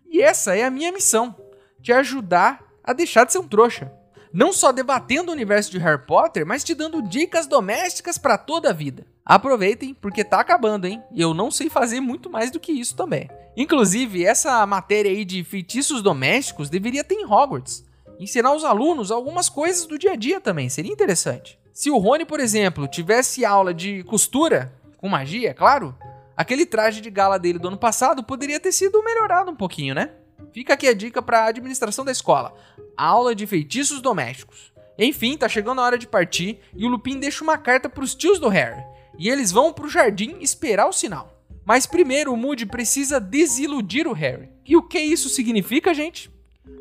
E 0.10 0.22
essa 0.22 0.56
é 0.56 0.64
a 0.64 0.72
minha 0.72 0.92
missão: 0.92 1.36
te 1.80 1.94
ajudar 1.94 2.64
a 2.84 2.94
deixar 2.94 3.26
de 3.26 3.34
ser 3.34 3.38
um 3.38 3.48
trouxa 3.48 3.92
não 4.34 4.54
só 4.54 4.72
debatendo 4.72 5.30
o 5.30 5.34
universo 5.34 5.72
de 5.72 5.78
Harry 5.80 6.06
Potter, 6.06 6.46
mas 6.46 6.64
te 6.64 6.74
dando 6.74 7.02
dicas 7.02 7.48
domésticas 7.48 8.18
para 8.18 8.38
toda 8.38 8.70
a 8.70 8.74
vida. 8.74 9.06
Aproveitem, 9.26 9.94
porque 9.94 10.24
tá 10.24 10.40
acabando, 10.40 10.86
hein? 10.88 11.02
E 11.12 11.22
eu 11.22 11.34
não 11.34 11.52
sei 11.52 11.70
fazer 11.70 12.00
muito 12.00 12.30
mais 12.30 12.50
do 12.50 12.60
que 12.60 12.72
isso 12.72 12.96
também. 12.96 13.30
Inclusive, 13.56 14.26
essa 14.26 14.66
matéria 14.66 15.12
aí 15.12 15.26
de 15.26 15.44
feitiços 15.44 16.02
domésticos 16.02 16.70
deveria 16.70 17.04
ter 17.04 17.16
em 17.16 17.26
Hogwarts. 17.26 17.84
Ensinar 18.20 18.54
os 18.54 18.64
alunos 18.64 19.12
algumas 19.12 19.50
coisas 19.50 19.86
do 19.86 19.98
dia 19.98 20.14
a 20.14 20.16
dia 20.16 20.40
também, 20.40 20.70
seria 20.70 20.92
interessante. 20.92 21.60
Se 21.74 21.90
o 21.90 21.98
Rony, 21.98 22.26
por 22.26 22.40
exemplo, 22.40 22.88
tivesse 22.88 23.44
aula 23.44 23.74
de 23.74 24.04
costura, 24.04 24.74
com 24.98 25.10
magia, 25.10 25.50
é 25.50 25.54
claro, 25.54 25.96
aquele 26.38 26.66
traje 26.66 27.02
de 27.02 27.10
gala 27.10 27.40
dele 27.40 27.60
do 27.60 27.68
ano 27.68 27.78
passado 27.78 28.24
poderia 28.24 28.60
ter 28.60 28.72
sido 28.72 29.04
melhorado 29.04 29.52
um 29.52 29.56
pouquinho, 29.56 29.96
né? 29.96 30.12
Fica 30.54 30.74
aqui 30.74 30.88
a 30.88 30.94
dica 30.94 31.22
para 31.22 31.42
a 31.42 31.48
administração 31.48 32.04
da 32.04 32.12
escola. 32.12 32.54
Aula 32.98 33.34
de 33.34 33.48
feitiços 33.48 34.02
domésticos. 34.02 34.72
Enfim, 34.98 35.38
tá 35.38 35.48
chegando 35.48 35.80
a 35.82 35.84
hora 35.84 35.98
de 35.98 36.08
partir 36.08 36.60
e 36.76 36.86
o 36.86 36.90
Lupin 36.90 37.20
deixa 37.20 37.44
uma 37.44 37.58
carta 37.58 37.90
para 37.90 38.04
os 38.04 38.14
tios 38.14 38.40
do 38.40 38.50
Harry. 38.50 38.84
E 39.18 39.30
eles 39.30 39.52
vão 39.52 39.74
pro 39.74 39.90
jardim 39.90 40.38
esperar 40.42 40.88
o 40.88 40.94
sinal. 40.94 41.44
Mas 41.66 41.86
primeiro 41.86 42.34
o 42.34 42.38
Moody 42.38 42.66
precisa 42.66 43.20
desiludir 43.20 44.08
o 44.08 44.14
Harry. 44.14 44.50
E 44.66 44.76
o 44.76 44.84
que 44.84 45.00
isso 45.00 45.30
significa, 45.30 45.94
gente? 45.94 46.30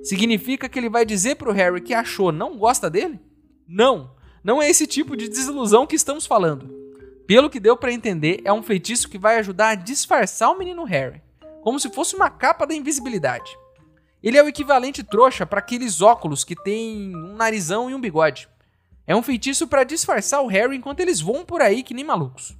Significa 0.02 0.68
que 0.68 0.78
ele 0.78 0.88
vai 0.88 1.04
dizer 1.04 1.36
pro 1.36 1.52
Harry 1.52 1.80
que 1.80 1.94
achou 1.94 2.32
não 2.32 2.56
gosta 2.56 2.90
dele? 2.90 3.20
Não, 3.66 4.14
não 4.42 4.60
é 4.60 4.68
esse 4.68 4.86
tipo 4.86 5.16
de 5.16 5.28
desilusão 5.28 5.86
que 5.86 5.96
estamos 5.96 6.26
falando. 6.26 6.78
Pelo 7.26 7.48
que 7.48 7.60
deu 7.60 7.76
para 7.76 7.92
entender, 7.92 8.40
é 8.44 8.52
um 8.52 8.62
feitiço 8.62 9.08
que 9.08 9.18
vai 9.18 9.38
ajudar 9.38 9.68
a 9.68 9.74
disfarçar 9.74 10.50
o 10.50 10.58
menino 10.58 10.84
Harry 10.84 11.22
como 11.62 11.78
se 11.78 11.90
fosse 11.90 12.14
uma 12.14 12.30
capa 12.30 12.66
da 12.66 12.74
invisibilidade. 12.74 13.56
Ele 14.22 14.36
é 14.36 14.42
o 14.42 14.48
equivalente 14.48 15.02
trouxa 15.02 15.46
para 15.46 15.60
aqueles 15.60 16.02
óculos 16.02 16.44
que 16.44 16.54
tem 16.54 17.14
um 17.16 17.34
narizão 17.36 17.90
e 17.90 17.94
um 17.94 18.00
bigode. 18.00 18.48
É 19.06 19.16
um 19.16 19.22
feitiço 19.22 19.66
para 19.66 19.84
disfarçar 19.84 20.42
o 20.42 20.46
Harry 20.46 20.76
enquanto 20.76 21.00
eles 21.00 21.20
voam 21.20 21.44
por 21.44 21.62
aí 21.62 21.82
que 21.82 21.94
nem 21.94 22.04
malucos. 22.04 22.56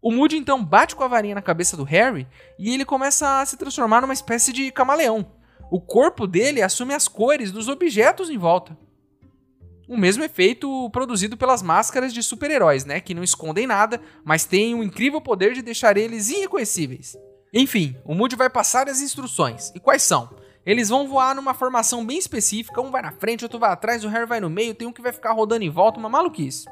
O 0.00 0.12
Moody 0.12 0.36
então 0.36 0.62
bate 0.62 0.94
com 0.94 1.02
a 1.02 1.08
varinha 1.08 1.34
na 1.34 1.42
cabeça 1.42 1.76
do 1.76 1.82
Harry 1.82 2.28
e 2.58 2.72
ele 2.72 2.84
começa 2.84 3.40
a 3.40 3.46
se 3.46 3.56
transformar 3.56 4.02
numa 4.02 4.12
espécie 4.12 4.52
de 4.52 4.70
camaleão. 4.70 5.26
O 5.70 5.80
corpo 5.80 6.26
dele 6.26 6.62
assume 6.62 6.94
as 6.94 7.08
cores 7.08 7.50
dos 7.50 7.68
objetos 7.68 8.30
em 8.30 8.38
volta. 8.38 8.76
O 9.88 9.96
mesmo 9.96 10.22
efeito 10.22 10.88
produzido 10.90 11.36
pelas 11.36 11.62
máscaras 11.62 12.12
de 12.12 12.22
super-heróis, 12.22 12.84
né? 12.84 13.00
Que 13.00 13.14
não 13.14 13.22
escondem 13.22 13.66
nada, 13.66 14.00
mas 14.24 14.44
têm 14.44 14.74
o 14.74 14.82
incrível 14.82 15.20
poder 15.20 15.52
de 15.52 15.62
deixar 15.62 15.96
eles 15.96 16.30
irreconhecíveis. 16.30 17.16
Enfim, 17.56 17.96
o 18.04 18.16
Moody 18.16 18.34
vai 18.34 18.50
passar 18.50 18.88
as 18.88 19.00
instruções. 19.00 19.70
E 19.76 19.78
quais 19.78 20.02
são? 20.02 20.28
Eles 20.66 20.88
vão 20.88 21.06
voar 21.06 21.36
numa 21.36 21.54
formação 21.54 22.04
bem 22.04 22.18
específica, 22.18 22.80
um 22.80 22.90
vai 22.90 23.00
na 23.00 23.12
frente, 23.12 23.44
outro 23.44 23.60
vai 23.60 23.70
atrás, 23.70 24.04
o 24.04 24.08
Harry 24.08 24.26
vai 24.26 24.40
no 24.40 24.50
meio, 24.50 24.74
tem 24.74 24.88
um 24.88 24.92
que 24.92 25.00
vai 25.00 25.12
ficar 25.12 25.30
rodando 25.32 25.62
em 25.64 25.70
volta, 25.70 26.00
uma 26.00 26.08
maluquice. 26.08 26.66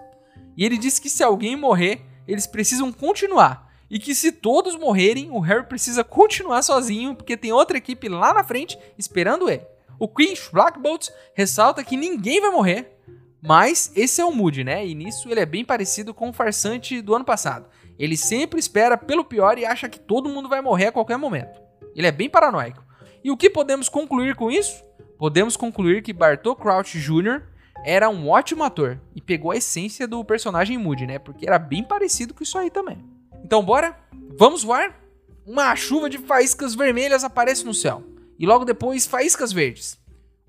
E 0.56 0.64
ele 0.64 0.76
disse 0.76 1.00
que 1.00 1.08
se 1.08 1.22
alguém 1.22 1.54
morrer, 1.54 2.04
eles 2.26 2.48
precisam 2.48 2.90
continuar. 2.90 3.70
E 3.88 3.98
que 4.00 4.12
se 4.12 4.32
todos 4.32 4.74
morrerem, 4.74 5.30
o 5.30 5.38
Harry 5.38 5.66
precisa 5.66 6.02
continuar 6.02 6.62
sozinho, 6.62 7.14
porque 7.14 7.36
tem 7.36 7.52
outra 7.52 7.78
equipe 7.78 8.08
lá 8.08 8.34
na 8.34 8.42
frente 8.42 8.76
esperando 8.98 9.48
ele. 9.48 9.64
O 10.00 10.08
Queen 10.08 10.34
Blackbolt 10.52 11.10
ressalta 11.32 11.84
que 11.84 11.96
ninguém 11.96 12.40
vai 12.40 12.50
morrer, 12.50 12.98
mas 13.42 13.90
esse 13.96 14.20
é 14.20 14.24
o 14.24 14.30
Moody, 14.30 14.62
né? 14.62 14.86
E 14.86 14.94
nisso 14.94 15.28
ele 15.28 15.40
é 15.40 15.46
bem 15.46 15.64
parecido 15.64 16.14
com 16.14 16.30
o 16.30 16.32
farsante 16.32 17.02
do 17.02 17.14
ano 17.14 17.24
passado. 17.24 17.66
Ele 17.98 18.16
sempre 18.16 18.60
espera 18.60 18.96
pelo 18.96 19.24
pior 19.24 19.58
e 19.58 19.66
acha 19.66 19.88
que 19.88 19.98
todo 19.98 20.28
mundo 20.28 20.48
vai 20.48 20.60
morrer 20.60 20.86
a 20.86 20.92
qualquer 20.92 21.18
momento. 21.18 21.60
Ele 21.94 22.06
é 22.06 22.12
bem 22.12 22.30
paranoico. 22.30 22.84
E 23.24 23.30
o 23.30 23.36
que 23.36 23.50
podemos 23.50 23.88
concluir 23.88 24.36
com 24.36 24.50
isso? 24.50 24.82
Podemos 25.18 25.56
concluir 25.56 26.02
que 26.02 26.12
Bartol 26.12 26.56
Crouch 26.56 26.98
Jr. 26.98 27.42
era 27.84 28.08
um 28.08 28.28
ótimo 28.28 28.64
ator 28.64 29.00
e 29.14 29.20
pegou 29.20 29.50
a 29.50 29.56
essência 29.56 30.06
do 30.06 30.24
personagem 30.24 30.78
Moody, 30.78 31.06
né? 31.06 31.18
Porque 31.18 31.46
era 31.46 31.58
bem 31.58 31.82
parecido 31.82 32.34
com 32.34 32.42
isso 32.42 32.58
aí 32.58 32.70
também. 32.70 33.04
Então 33.44 33.64
bora? 33.64 33.98
Vamos 34.36 34.62
voar? 34.62 35.00
Uma 35.44 35.74
chuva 35.74 36.08
de 36.08 36.18
faíscas 36.18 36.74
vermelhas 36.74 37.24
aparece 37.24 37.64
no 37.64 37.74
céu 37.74 38.04
e 38.38 38.46
logo 38.46 38.64
depois 38.64 39.06
faíscas 39.06 39.52
verdes. 39.52 40.01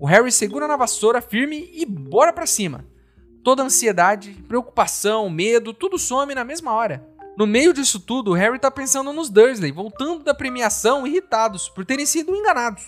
O 0.04 0.06
Harry 0.06 0.30
segura 0.30 0.68
na 0.68 0.76
vassoura 0.76 1.22
firme 1.22 1.70
e 1.72 1.86
bora 1.86 2.30
para 2.30 2.44
cima. 2.44 2.84
Toda 3.42 3.62
ansiedade, 3.62 4.32
preocupação, 4.46 5.30
medo, 5.30 5.72
tudo 5.72 5.98
some 5.98 6.34
na 6.34 6.44
mesma 6.44 6.74
hora. 6.74 7.08
No 7.38 7.46
meio 7.46 7.72
disso 7.72 7.98
tudo, 7.98 8.32
o 8.32 8.34
Harry 8.34 8.58
tá 8.58 8.70
pensando 8.70 9.14
nos 9.14 9.30
Dursley, 9.30 9.72
voltando 9.72 10.22
da 10.22 10.34
premiação 10.34 11.06
irritados 11.06 11.70
por 11.70 11.86
terem 11.86 12.04
sido 12.04 12.36
enganados. 12.36 12.82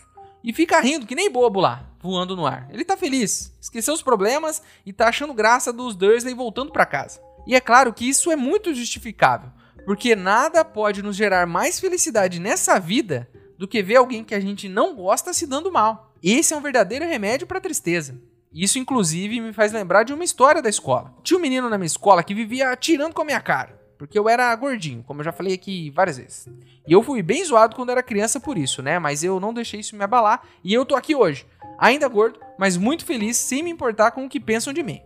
E 0.45 0.53
fica 0.53 0.79
rindo 0.79 1.07
que 1.07 1.15
nem 1.15 1.31
bobo 1.31 1.59
lá, 1.59 1.89
voando 2.03 2.37
no 2.37 2.45
ar. 2.45 2.69
Ele 2.71 2.85
tá 2.85 2.99
feliz, 2.99 3.51
esqueceu 3.63 3.95
os 3.95 4.03
problemas 4.03 4.63
e 4.85 4.93
tá 4.93 5.09
achando 5.09 5.33
graça 5.33 5.73
dos 5.73 5.97
Dursley 5.97 6.35
voltando 6.35 6.71
para 6.71 6.85
casa. 6.85 7.19
E 7.47 7.55
é 7.55 7.61
claro 7.63 7.95
que 7.95 8.07
isso 8.07 8.31
é 8.31 8.37
muito 8.37 8.75
justificável, 8.75 9.51
porque 9.87 10.15
nada 10.15 10.63
pode 10.67 11.03
nos 11.03 11.17
gerar 11.17 11.47
mais 11.47 11.81
felicidade 11.81 12.39
nessa 12.39 12.79
vida 12.79 13.27
do 13.57 13.67
que 13.67 13.83
ver 13.83 13.97
alguém 13.97 14.23
que 14.23 14.35
a 14.35 14.41
gente 14.41 14.69
não 14.69 14.95
gosta 14.95 15.33
se 15.33 15.47
dando 15.47 15.73
mal. 15.73 16.06
Esse 16.23 16.55
é 16.55 16.57
um 16.57 16.61
verdadeiro 16.61 17.05
remédio 17.05 17.47
para 17.47 17.61
tristeza. 17.61 18.21
Isso, 18.53 18.79
inclusive, 18.79 19.41
me 19.41 19.53
faz 19.53 19.73
lembrar 19.73 20.03
de 20.03 20.15
uma 20.15 20.25
história 20.25 20.63
da 20.63 20.69
escola. 20.69 21.15
Tinha 21.23 21.39
um 21.39 21.43
menino 21.43 21.69
na 21.69 21.77
minha 21.77 21.87
escola 21.87 22.23
que 22.23 22.35
vivia 22.35 22.71
atirando 22.71 23.15
com 23.15 23.23
a 23.23 23.25
minha 23.25 23.41
cara. 23.41 23.77
Porque 23.99 24.19
eu 24.19 24.29
era 24.29 24.55
gordinho, 24.57 25.03
como 25.03 25.21
eu 25.21 25.25
já 25.25 25.33
falei 25.33 25.55
aqui 25.55 25.91
várias 25.91 26.19
vezes. 26.19 26.49
E 26.87 26.93
eu 26.93 27.03
fui 27.03 27.23
bem 27.23 27.45
zoado 27.45 27.75
quando 27.75 27.91
era 27.91 28.03
criança 28.03 28.39
por 28.39 28.59
isso, 28.59 28.83
né? 28.83 28.99
Mas 28.99 29.25
eu 29.25 29.41
não 29.41 29.55
deixei 29.55 29.81
isso 29.81 29.97
me 29.97 30.05
abalar 30.05 30.43
e 30.63 30.73
eu 30.73 30.85
tô 30.85 30.95
aqui 30.95 31.15
hoje, 31.15 31.47
ainda 31.79 32.07
gordo, 32.09 32.39
mas 32.59 32.77
muito 32.77 33.05
feliz, 33.05 33.37
sem 33.37 33.63
me 33.63 33.71
importar 33.71 34.11
com 34.11 34.25
o 34.25 34.29
que 34.29 34.39
pensam 34.39 34.73
de 34.73 34.83
mim. 34.83 35.01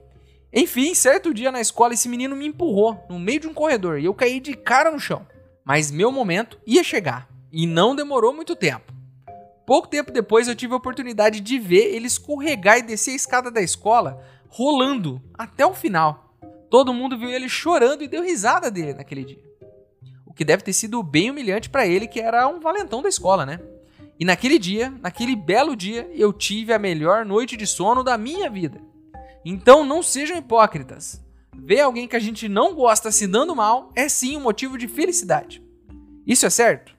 Enfim, 0.53 0.95
certo 0.95 1.33
dia 1.33 1.53
na 1.53 1.61
escola 1.61 1.95
esse 1.95 2.09
menino 2.09 2.35
me 2.35 2.47
empurrou 2.47 3.05
no 3.09 3.19
meio 3.19 3.39
de 3.39 3.47
um 3.47 3.55
corredor 3.55 4.01
e 4.01 4.07
eu 4.07 4.15
caí 4.15 4.41
de 4.41 4.55
cara 4.55 4.91
no 4.91 4.99
chão. 4.99 5.25
Mas 5.65 5.93
meu 5.93 6.11
momento 6.11 6.59
ia 6.67 6.83
chegar 6.83 7.29
e 7.53 7.67
não 7.67 7.95
demorou 7.95 8.35
muito 8.35 8.57
tempo. 8.57 8.90
Pouco 9.71 9.87
tempo 9.87 10.11
depois 10.11 10.49
eu 10.49 10.57
tive 10.57 10.75
a 10.75 10.79
oportunidade 10.79 11.41
de 11.41 11.57
ver 11.57 11.95
ele 11.95 12.09
escorregar 12.09 12.79
e 12.79 12.83
descer 12.83 13.13
a 13.13 13.15
escada 13.15 13.53
da 13.53 13.63
escola 13.63 14.21
rolando 14.49 15.23
até 15.33 15.65
o 15.65 15.73
final. 15.73 16.35
Todo 16.69 16.93
mundo 16.93 17.17
viu 17.17 17.31
ele 17.31 17.49
chorando 17.49 18.03
e 18.03 18.09
deu 18.09 18.21
risada 18.21 18.69
dele 18.69 18.95
naquele 18.95 19.25
dia. 19.25 19.45
O 20.27 20.35
que 20.35 20.45
deve 20.45 20.65
ter 20.65 20.73
sido 20.73 21.01
bem 21.05 21.31
humilhante 21.31 21.71
para 21.71 21.87
ele, 21.87 22.09
que 22.09 22.19
era 22.19 22.49
um 22.49 22.59
valentão 22.59 23.01
da 23.01 23.09
escola, 23.09 23.47
né? 23.47 23.61
E 24.19 24.25
naquele 24.25 24.59
dia, 24.59 24.93
naquele 25.01 25.37
belo 25.37 25.77
dia, 25.77 26.11
eu 26.17 26.33
tive 26.33 26.73
a 26.73 26.79
melhor 26.79 27.25
noite 27.25 27.57
de 27.57 27.65
sono 27.65 28.03
da 28.03 28.19
minha 28.19 28.51
vida. 28.51 28.81
Então 29.45 29.85
não 29.85 30.03
sejam 30.03 30.37
hipócritas. 30.37 31.25
Ver 31.55 31.83
alguém 31.83 32.09
que 32.09 32.17
a 32.17 32.21
gente 32.21 32.49
não 32.49 32.75
gosta 32.75 33.13
se 33.13 33.25
dando 33.25 33.55
mal 33.55 33.93
é 33.95 34.09
sim 34.09 34.37
um 34.37 34.41
motivo 34.41 34.77
de 34.77 34.89
felicidade. 34.89 35.63
Isso 36.27 36.45
é 36.45 36.51
certo? 36.51 36.93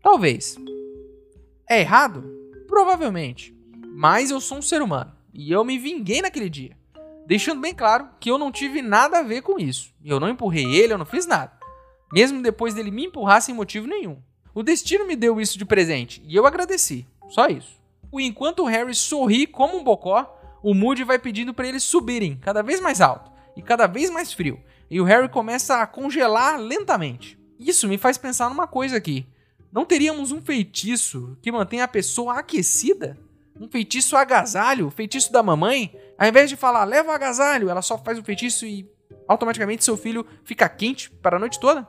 Talvez. 0.00 0.56
É 1.68 1.80
errado? 1.80 2.24
Provavelmente. 2.66 3.54
Mas 3.94 4.30
eu 4.30 4.40
sou 4.40 4.58
um 4.58 4.62
ser 4.62 4.82
humano 4.82 5.12
e 5.32 5.52
eu 5.52 5.64
me 5.64 5.78
vinguei 5.78 6.22
naquele 6.22 6.48
dia 6.48 6.78
deixando 7.28 7.60
bem 7.60 7.74
claro 7.74 8.08
que 8.18 8.30
eu 8.30 8.38
não 8.38 8.50
tive 8.50 8.80
nada 8.80 9.18
a 9.18 9.22
ver 9.22 9.42
com 9.42 9.60
isso. 9.60 9.92
Eu 10.02 10.18
não 10.18 10.30
empurrei 10.30 10.64
ele, 10.74 10.94
eu 10.94 10.98
não 10.98 11.04
fiz 11.04 11.26
nada. 11.26 11.52
Mesmo 12.10 12.40
depois 12.40 12.72
dele 12.72 12.90
me 12.90 13.04
empurrar 13.04 13.42
sem 13.42 13.54
motivo 13.54 13.86
nenhum. 13.86 14.16
O 14.54 14.62
destino 14.62 15.06
me 15.06 15.14
deu 15.14 15.38
isso 15.38 15.58
de 15.58 15.66
presente 15.66 16.22
e 16.26 16.34
eu 16.34 16.46
agradeci. 16.46 17.06
Só 17.28 17.46
isso. 17.48 17.78
E 18.14 18.24
enquanto 18.24 18.60
o 18.60 18.64
Harry 18.64 18.94
sorri 18.94 19.46
como 19.46 19.76
um 19.76 19.84
bocó, 19.84 20.40
o 20.62 20.72
Moody 20.72 21.04
vai 21.04 21.18
pedindo 21.18 21.52
para 21.52 21.68
eles 21.68 21.82
subirem 21.82 22.38
cada 22.38 22.62
vez 22.62 22.80
mais 22.80 23.02
alto 23.02 23.30
e 23.54 23.60
cada 23.60 23.86
vez 23.86 24.08
mais 24.08 24.32
frio. 24.32 24.58
E 24.90 24.98
o 24.98 25.04
Harry 25.04 25.28
começa 25.28 25.82
a 25.82 25.86
congelar 25.86 26.58
lentamente. 26.58 27.38
Isso 27.58 27.86
me 27.86 27.98
faz 27.98 28.16
pensar 28.16 28.48
numa 28.48 28.66
coisa 28.66 28.96
aqui. 28.96 29.26
Não 29.72 29.84
teríamos 29.84 30.32
um 30.32 30.40
feitiço 30.40 31.36
que 31.42 31.52
mantém 31.52 31.80
a 31.80 31.88
pessoa 31.88 32.38
aquecida? 32.38 33.18
Um 33.60 33.68
feitiço 33.68 34.16
agasalho, 34.16 34.90
feitiço 34.90 35.32
da 35.32 35.42
mamãe, 35.42 35.94
ao 36.16 36.26
invés 36.28 36.48
de 36.48 36.56
falar, 36.56 36.84
leva 36.84 37.10
o 37.10 37.12
agasalho, 37.12 37.68
ela 37.68 37.82
só 37.82 37.98
faz 37.98 38.18
o 38.18 38.24
feitiço 38.24 38.64
e 38.66 38.88
automaticamente 39.26 39.84
seu 39.84 39.96
filho 39.96 40.26
fica 40.44 40.68
quente 40.68 41.10
para 41.10 41.36
a 41.36 41.40
noite 41.40 41.60
toda? 41.60 41.86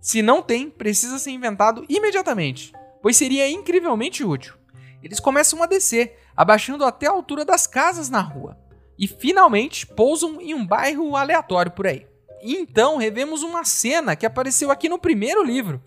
Se 0.00 0.22
não 0.22 0.42
tem, 0.42 0.70
precisa 0.70 1.18
ser 1.18 1.32
inventado 1.32 1.84
imediatamente, 1.88 2.72
pois 3.02 3.16
seria 3.16 3.50
incrivelmente 3.50 4.24
útil. 4.24 4.54
Eles 5.02 5.20
começam 5.20 5.62
a 5.62 5.66
descer, 5.66 6.18
abaixando 6.36 6.84
até 6.84 7.06
a 7.06 7.10
altura 7.10 7.44
das 7.44 7.66
casas 7.66 8.08
na 8.08 8.20
rua, 8.20 8.56
e 8.98 9.06
finalmente 9.06 9.86
pousam 9.86 10.40
em 10.40 10.54
um 10.54 10.66
bairro 10.66 11.16
aleatório 11.16 11.72
por 11.72 11.86
aí. 11.86 12.06
E 12.42 12.54
então 12.54 12.96
revemos 12.96 13.42
uma 13.42 13.64
cena 13.64 14.16
que 14.16 14.26
apareceu 14.26 14.70
aqui 14.70 14.88
no 14.88 14.98
primeiro 14.98 15.42
livro. 15.42 15.82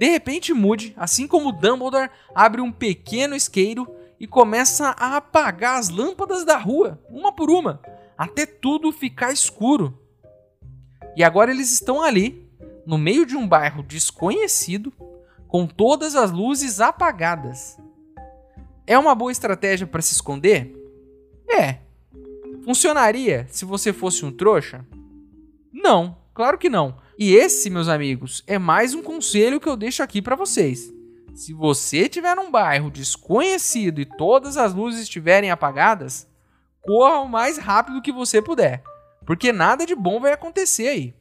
De 0.00 0.08
repente, 0.08 0.54
Moody, 0.54 0.94
assim 0.96 1.28
como 1.28 1.52
Dumbledore, 1.52 2.08
abre 2.34 2.62
um 2.62 2.72
pequeno 2.72 3.36
isqueiro 3.36 3.86
e 4.18 4.26
começa 4.26 4.96
a 4.98 5.18
apagar 5.18 5.78
as 5.78 5.90
lâmpadas 5.90 6.42
da 6.42 6.56
rua, 6.56 6.98
uma 7.10 7.30
por 7.30 7.50
uma, 7.50 7.82
até 8.16 8.46
tudo 8.46 8.92
ficar 8.92 9.30
escuro. 9.30 10.00
E 11.14 11.22
agora 11.22 11.50
eles 11.50 11.70
estão 11.70 12.00
ali, 12.00 12.50
no 12.86 12.96
meio 12.96 13.26
de 13.26 13.36
um 13.36 13.46
bairro 13.46 13.82
desconhecido, 13.82 14.90
com 15.46 15.66
todas 15.66 16.16
as 16.16 16.30
luzes 16.30 16.80
apagadas. 16.80 17.76
É 18.86 18.98
uma 18.98 19.14
boa 19.14 19.30
estratégia 19.30 19.86
para 19.86 20.00
se 20.00 20.14
esconder? 20.14 20.74
É. 21.46 21.80
Funcionaria 22.64 23.46
se 23.50 23.66
você 23.66 23.92
fosse 23.92 24.24
um 24.24 24.32
trouxa? 24.32 24.82
Não, 25.70 26.16
claro 26.32 26.56
que 26.56 26.70
não. 26.70 26.96
E 27.22 27.34
esse, 27.34 27.68
meus 27.68 27.86
amigos, 27.86 28.42
é 28.46 28.58
mais 28.58 28.94
um 28.94 29.02
conselho 29.02 29.60
que 29.60 29.68
eu 29.68 29.76
deixo 29.76 30.02
aqui 30.02 30.22
para 30.22 30.34
vocês. 30.34 30.90
Se 31.34 31.52
você 31.52 32.04
estiver 32.04 32.34
num 32.34 32.50
bairro 32.50 32.90
desconhecido 32.90 34.00
e 34.00 34.06
todas 34.06 34.56
as 34.56 34.72
luzes 34.72 35.02
estiverem 35.02 35.50
apagadas, 35.50 36.26
corra 36.80 37.20
o 37.20 37.28
mais 37.28 37.58
rápido 37.58 38.00
que 38.00 38.10
você 38.10 38.40
puder, 38.40 38.82
porque 39.26 39.52
nada 39.52 39.84
de 39.84 39.94
bom 39.94 40.18
vai 40.18 40.32
acontecer 40.32 40.88
aí. 40.88 41.14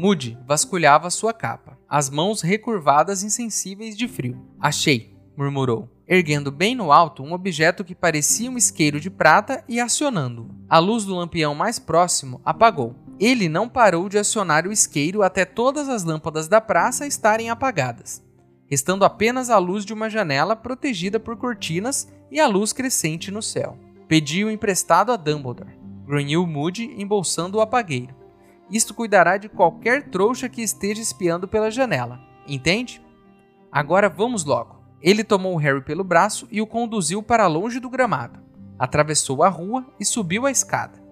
Moody 0.00 0.38
vasculhava 0.46 1.10
sua 1.10 1.34
capa, 1.34 1.78
as 1.86 2.08
mãos 2.08 2.40
recurvadas 2.40 3.22
insensíveis 3.22 3.96
de 3.96 4.08
frio. 4.08 4.40
Achei, 4.58 5.14
murmurou 5.36 5.88
erguendo 6.10 6.50
bem 6.50 6.74
no 6.74 6.90
alto 6.90 7.22
um 7.22 7.32
objeto 7.32 7.84
que 7.84 7.94
parecia 7.94 8.50
um 8.50 8.58
isqueiro 8.58 8.98
de 8.98 9.08
prata 9.08 9.62
e 9.68 9.78
acionando-o. 9.78 10.50
A 10.68 10.80
luz 10.80 11.04
do 11.04 11.14
lampião 11.14 11.54
mais 11.54 11.78
próximo 11.78 12.40
apagou. 12.44 12.96
Ele 13.20 13.48
não 13.48 13.68
parou 13.68 14.08
de 14.08 14.18
acionar 14.18 14.66
o 14.66 14.72
isqueiro 14.72 15.22
até 15.22 15.44
todas 15.44 15.88
as 15.88 16.02
lâmpadas 16.02 16.48
da 16.48 16.60
praça 16.60 17.06
estarem 17.06 17.48
apagadas, 17.48 18.20
restando 18.68 19.04
apenas 19.04 19.50
a 19.50 19.58
luz 19.58 19.84
de 19.84 19.92
uma 19.92 20.10
janela 20.10 20.56
protegida 20.56 21.20
por 21.20 21.36
cortinas 21.36 22.08
e 22.28 22.40
a 22.40 22.48
luz 22.48 22.72
crescente 22.72 23.30
no 23.30 23.40
céu. 23.40 23.78
Pediu 24.08 24.50
emprestado 24.50 25.12
a 25.12 25.16
Dumbledore. 25.16 25.78
Grunhiu 26.04 26.44
Moody 26.44 26.92
embolsando 27.00 27.58
o 27.58 27.60
apagueiro. 27.60 28.19
Isto 28.70 28.94
cuidará 28.94 29.36
de 29.36 29.48
qualquer 29.48 30.10
trouxa 30.10 30.48
que 30.48 30.62
esteja 30.62 31.02
espiando 31.02 31.48
pela 31.48 31.70
janela. 31.70 32.20
Entende? 32.46 33.02
Agora 33.70 34.08
vamos 34.08 34.44
logo. 34.44 34.80
Ele 35.02 35.24
tomou 35.24 35.56
Harry 35.56 35.82
pelo 35.82 36.04
braço 36.04 36.46
e 36.50 36.60
o 36.60 36.66
conduziu 36.66 37.22
para 37.22 37.46
longe 37.46 37.80
do 37.80 37.90
gramado. 37.90 38.40
Atravessou 38.78 39.42
a 39.42 39.48
rua 39.48 39.86
e 39.98 40.04
subiu 40.04 40.46
a 40.46 40.50
escada. 40.50 41.02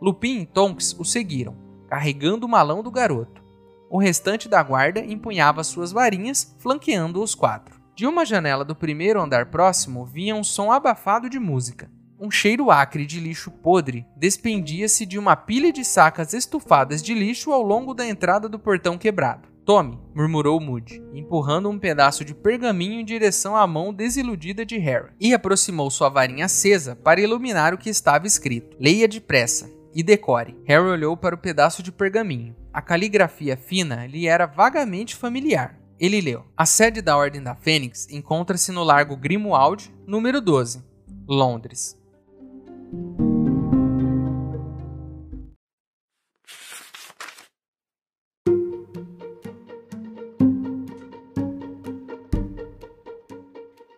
Lupin 0.00 0.40
e 0.40 0.46
Tonks 0.46 0.94
o 0.98 1.04
seguiram, 1.04 1.56
carregando 1.88 2.46
o 2.46 2.48
malão 2.48 2.82
do 2.82 2.90
garoto. 2.90 3.42
O 3.90 3.98
restante 3.98 4.48
da 4.48 4.62
guarda 4.62 5.00
empunhava 5.00 5.62
suas 5.62 5.92
varinhas, 5.92 6.54
flanqueando 6.58 7.22
os 7.22 7.34
quatro. 7.34 7.80
De 7.94 8.06
uma 8.06 8.24
janela 8.24 8.64
do 8.64 8.74
primeiro 8.74 9.20
andar 9.20 9.46
próximo 9.46 10.04
vinha 10.04 10.34
um 10.34 10.42
som 10.42 10.72
abafado 10.72 11.30
de 11.30 11.38
música. 11.38 11.88
Um 12.24 12.30
cheiro 12.30 12.70
acre 12.70 13.04
de 13.04 13.20
lixo 13.20 13.50
podre 13.50 14.06
despendia-se 14.16 15.04
de 15.04 15.18
uma 15.18 15.36
pilha 15.36 15.70
de 15.70 15.84
sacas 15.84 16.32
estufadas 16.32 17.02
de 17.02 17.12
lixo 17.12 17.52
ao 17.52 17.60
longo 17.60 17.92
da 17.92 18.06
entrada 18.06 18.48
do 18.48 18.58
portão 18.58 18.96
quebrado. 18.96 19.46
Tome, 19.62 20.00
murmurou 20.14 20.58
Moody, 20.58 21.02
empurrando 21.12 21.68
um 21.68 21.78
pedaço 21.78 22.24
de 22.24 22.34
pergaminho 22.34 22.98
em 22.98 23.04
direção 23.04 23.54
à 23.54 23.66
mão 23.66 23.92
desiludida 23.92 24.64
de 24.64 24.78
Harry, 24.78 25.10
e 25.20 25.34
aproximou 25.34 25.90
sua 25.90 26.08
varinha 26.08 26.46
acesa 26.46 26.96
para 26.96 27.20
iluminar 27.20 27.74
o 27.74 27.78
que 27.78 27.90
estava 27.90 28.26
escrito. 28.26 28.74
Leia 28.80 29.06
depressa 29.06 29.70
e 29.94 30.02
decore. 30.02 30.56
Harry 30.64 30.88
olhou 30.88 31.18
para 31.18 31.34
o 31.34 31.38
pedaço 31.38 31.82
de 31.82 31.92
pergaminho. 31.92 32.56
A 32.72 32.80
caligrafia 32.80 33.54
fina 33.54 34.06
lhe 34.06 34.26
era 34.26 34.46
vagamente 34.46 35.14
familiar. 35.14 35.78
Ele 36.00 36.22
leu: 36.22 36.46
A 36.56 36.64
sede 36.64 37.02
da 37.02 37.18
Ordem 37.18 37.42
da 37.42 37.54
Fênix 37.54 38.08
encontra-se 38.08 38.72
no 38.72 38.82
Largo 38.82 39.14
Grimoald, 39.14 39.94
número 40.06 40.40
12, 40.40 40.82
Londres. 41.28 42.02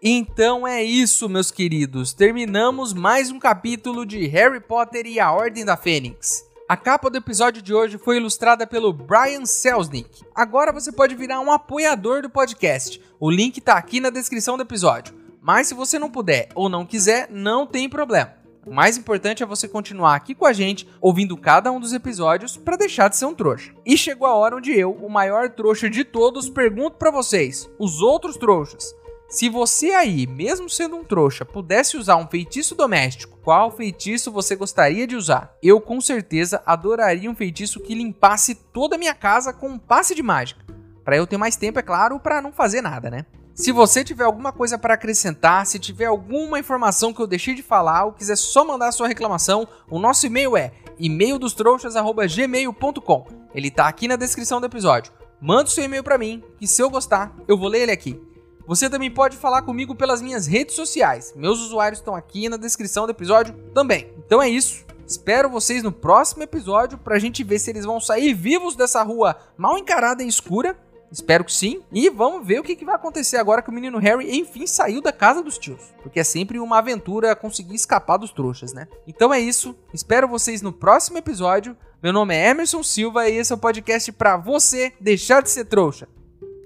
Então 0.08 0.64
é 0.64 0.84
isso, 0.84 1.28
meus 1.28 1.50
queridos. 1.50 2.12
Terminamos 2.12 2.92
mais 2.92 3.32
um 3.32 3.40
capítulo 3.40 4.06
de 4.06 4.24
Harry 4.28 4.60
Potter 4.60 5.04
e 5.04 5.18
a 5.18 5.32
Ordem 5.32 5.64
da 5.64 5.76
Fênix. 5.76 6.48
A 6.68 6.76
capa 6.76 7.10
do 7.10 7.18
episódio 7.18 7.60
de 7.60 7.74
hoje 7.74 7.98
foi 7.98 8.18
ilustrada 8.18 8.68
pelo 8.68 8.92
Brian 8.92 9.44
Selznick. 9.44 10.22
Agora 10.32 10.72
você 10.72 10.92
pode 10.92 11.16
virar 11.16 11.40
um 11.40 11.50
apoiador 11.50 12.22
do 12.22 12.30
podcast. 12.30 13.02
O 13.18 13.28
link 13.28 13.58
está 13.58 13.76
aqui 13.76 13.98
na 13.98 14.08
descrição 14.08 14.56
do 14.56 14.62
episódio. 14.62 15.12
Mas 15.42 15.66
se 15.66 15.74
você 15.74 15.98
não 15.98 16.08
puder 16.08 16.50
ou 16.54 16.68
não 16.68 16.86
quiser, 16.86 17.26
não 17.28 17.66
tem 17.66 17.88
problema. 17.88 18.32
O 18.64 18.72
mais 18.72 18.96
importante 18.96 19.42
é 19.42 19.46
você 19.46 19.66
continuar 19.66 20.14
aqui 20.14 20.36
com 20.36 20.46
a 20.46 20.52
gente, 20.52 20.86
ouvindo 21.00 21.36
cada 21.36 21.72
um 21.72 21.80
dos 21.80 21.92
episódios 21.92 22.56
para 22.56 22.76
deixar 22.76 23.08
de 23.08 23.16
ser 23.16 23.26
um 23.26 23.34
trouxa. 23.34 23.72
E 23.84 23.96
chegou 23.96 24.28
a 24.28 24.36
hora 24.36 24.54
onde 24.54 24.70
eu, 24.70 24.92
o 24.92 25.10
maior 25.10 25.50
trouxa 25.50 25.90
de 25.90 26.04
todos, 26.04 26.48
pergunto 26.48 26.96
para 26.96 27.10
vocês, 27.10 27.68
os 27.76 28.00
outros 28.00 28.36
trouxas, 28.36 28.94
se 29.28 29.48
você 29.48 29.90
aí, 29.90 30.24
mesmo 30.26 30.70
sendo 30.70 30.94
um 30.96 31.02
trouxa, 31.02 31.44
pudesse 31.44 31.96
usar 31.96 32.14
um 32.16 32.28
feitiço 32.28 32.76
doméstico, 32.76 33.36
qual 33.42 33.72
feitiço 33.72 34.30
você 34.30 34.54
gostaria 34.54 35.04
de 35.06 35.16
usar? 35.16 35.52
Eu 35.60 35.80
com 35.80 36.00
certeza 36.00 36.62
adoraria 36.64 37.30
um 37.30 37.34
feitiço 37.34 37.80
que 37.80 37.94
limpasse 37.94 38.54
toda 38.54 38.94
a 38.94 38.98
minha 38.98 39.14
casa 39.14 39.52
com 39.52 39.70
um 39.70 39.78
passe 39.78 40.14
de 40.14 40.22
mágica. 40.22 40.64
Para 41.04 41.16
eu 41.16 41.26
ter 41.26 41.36
mais 41.36 41.56
tempo, 41.56 41.78
é 41.78 41.82
claro, 41.82 42.20
para 42.20 42.40
não 42.40 42.52
fazer 42.52 42.80
nada, 42.80 43.10
né? 43.10 43.26
Se 43.52 43.72
você 43.72 44.04
tiver 44.04 44.24
alguma 44.24 44.52
coisa 44.52 44.78
para 44.78 44.94
acrescentar, 44.94 45.66
se 45.66 45.78
tiver 45.78 46.04
alguma 46.04 46.58
informação 46.58 47.12
que 47.12 47.20
eu 47.20 47.26
deixei 47.26 47.54
de 47.54 47.62
falar 47.62 48.04
ou 48.04 48.12
quiser 48.12 48.36
só 48.36 48.64
mandar 48.64 48.92
sua 48.92 49.08
reclamação, 49.08 49.66
o 49.90 49.98
nosso 49.98 50.26
e-mail 50.26 50.56
é 50.56 50.72
e-maildostrouxas@gmail.com. 50.98 53.26
Ele 53.54 53.70
tá 53.70 53.88
aqui 53.88 54.06
na 54.06 54.16
descrição 54.16 54.60
do 54.60 54.66
episódio. 54.66 55.10
Manda 55.40 55.70
seu 55.70 55.84
e-mail 55.84 56.04
para 56.04 56.18
mim, 56.18 56.44
que 56.58 56.66
se 56.66 56.82
eu 56.82 56.90
gostar, 56.90 57.34
eu 57.48 57.56
vou 57.56 57.68
ler 57.68 57.82
ele 57.82 57.92
aqui. 57.92 58.20
Você 58.66 58.90
também 58.90 59.10
pode 59.10 59.36
falar 59.36 59.62
comigo 59.62 59.94
pelas 59.94 60.20
minhas 60.20 60.46
redes 60.46 60.74
sociais. 60.74 61.32
Meus 61.36 61.60
usuários 61.60 62.00
estão 62.00 62.14
aqui 62.14 62.48
na 62.48 62.56
descrição 62.56 63.06
do 63.06 63.12
episódio 63.12 63.54
também. 63.72 64.12
Então 64.18 64.42
é 64.42 64.48
isso. 64.48 64.84
Espero 65.06 65.48
vocês 65.48 65.82
no 65.82 65.92
próximo 65.92 66.42
episódio 66.42 66.98
pra 66.98 67.18
gente 67.18 67.44
ver 67.44 67.60
se 67.60 67.70
eles 67.70 67.84
vão 67.84 68.00
sair 68.00 68.34
vivos 68.34 68.74
dessa 68.74 69.02
rua 69.02 69.36
mal 69.56 69.78
encarada 69.78 70.22
e 70.22 70.28
escura 70.28 70.76
Espero 71.10 71.44
que 71.44 71.52
sim. 71.52 71.82
E 71.92 72.10
vamos 72.10 72.46
ver 72.46 72.60
o 72.60 72.62
que, 72.62 72.76
que, 72.76 72.84
vai 72.84 72.94
acontecer 72.94 73.36
agora 73.36 73.62
que 73.62 73.70
o 73.70 73.72
menino 73.72 73.98
Harry 73.98 74.38
enfim 74.38 74.66
saiu 74.66 75.00
da 75.00 75.12
casa 75.12 75.42
dos 75.42 75.58
tios. 75.58 75.80
Porque 76.02 76.20
é 76.20 76.24
sempre 76.24 76.58
uma 76.58 76.78
aventura 76.78 77.34
conseguir 77.36 77.74
escapar 77.74 78.16
dos 78.16 78.30
trouxas, 78.30 78.72
né? 78.72 78.88
Então 79.06 79.32
é 79.32 79.40
isso. 79.40 79.76
Espero 79.92 80.28
vocês 80.28 80.62
no 80.62 80.72
próximo 80.72 81.18
episódio. 81.18 81.76
Meu 82.02 82.12
nome 82.12 82.34
é 82.34 82.50
Emerson 82.50 82.82
Silva 82.82 83.28
e 83.28 83.36
esse 83.36 83.52
é 83.52 83.56
o 83.56 83.58
podcast 83.58 84.12
para 84.12 84.36
você 84.36 84.92
deixar 85.00 85.42
de 85.42 85.50
ser 85.50 85.64
trouxa. 85.64 86.08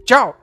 Tchau! 0.05 0.37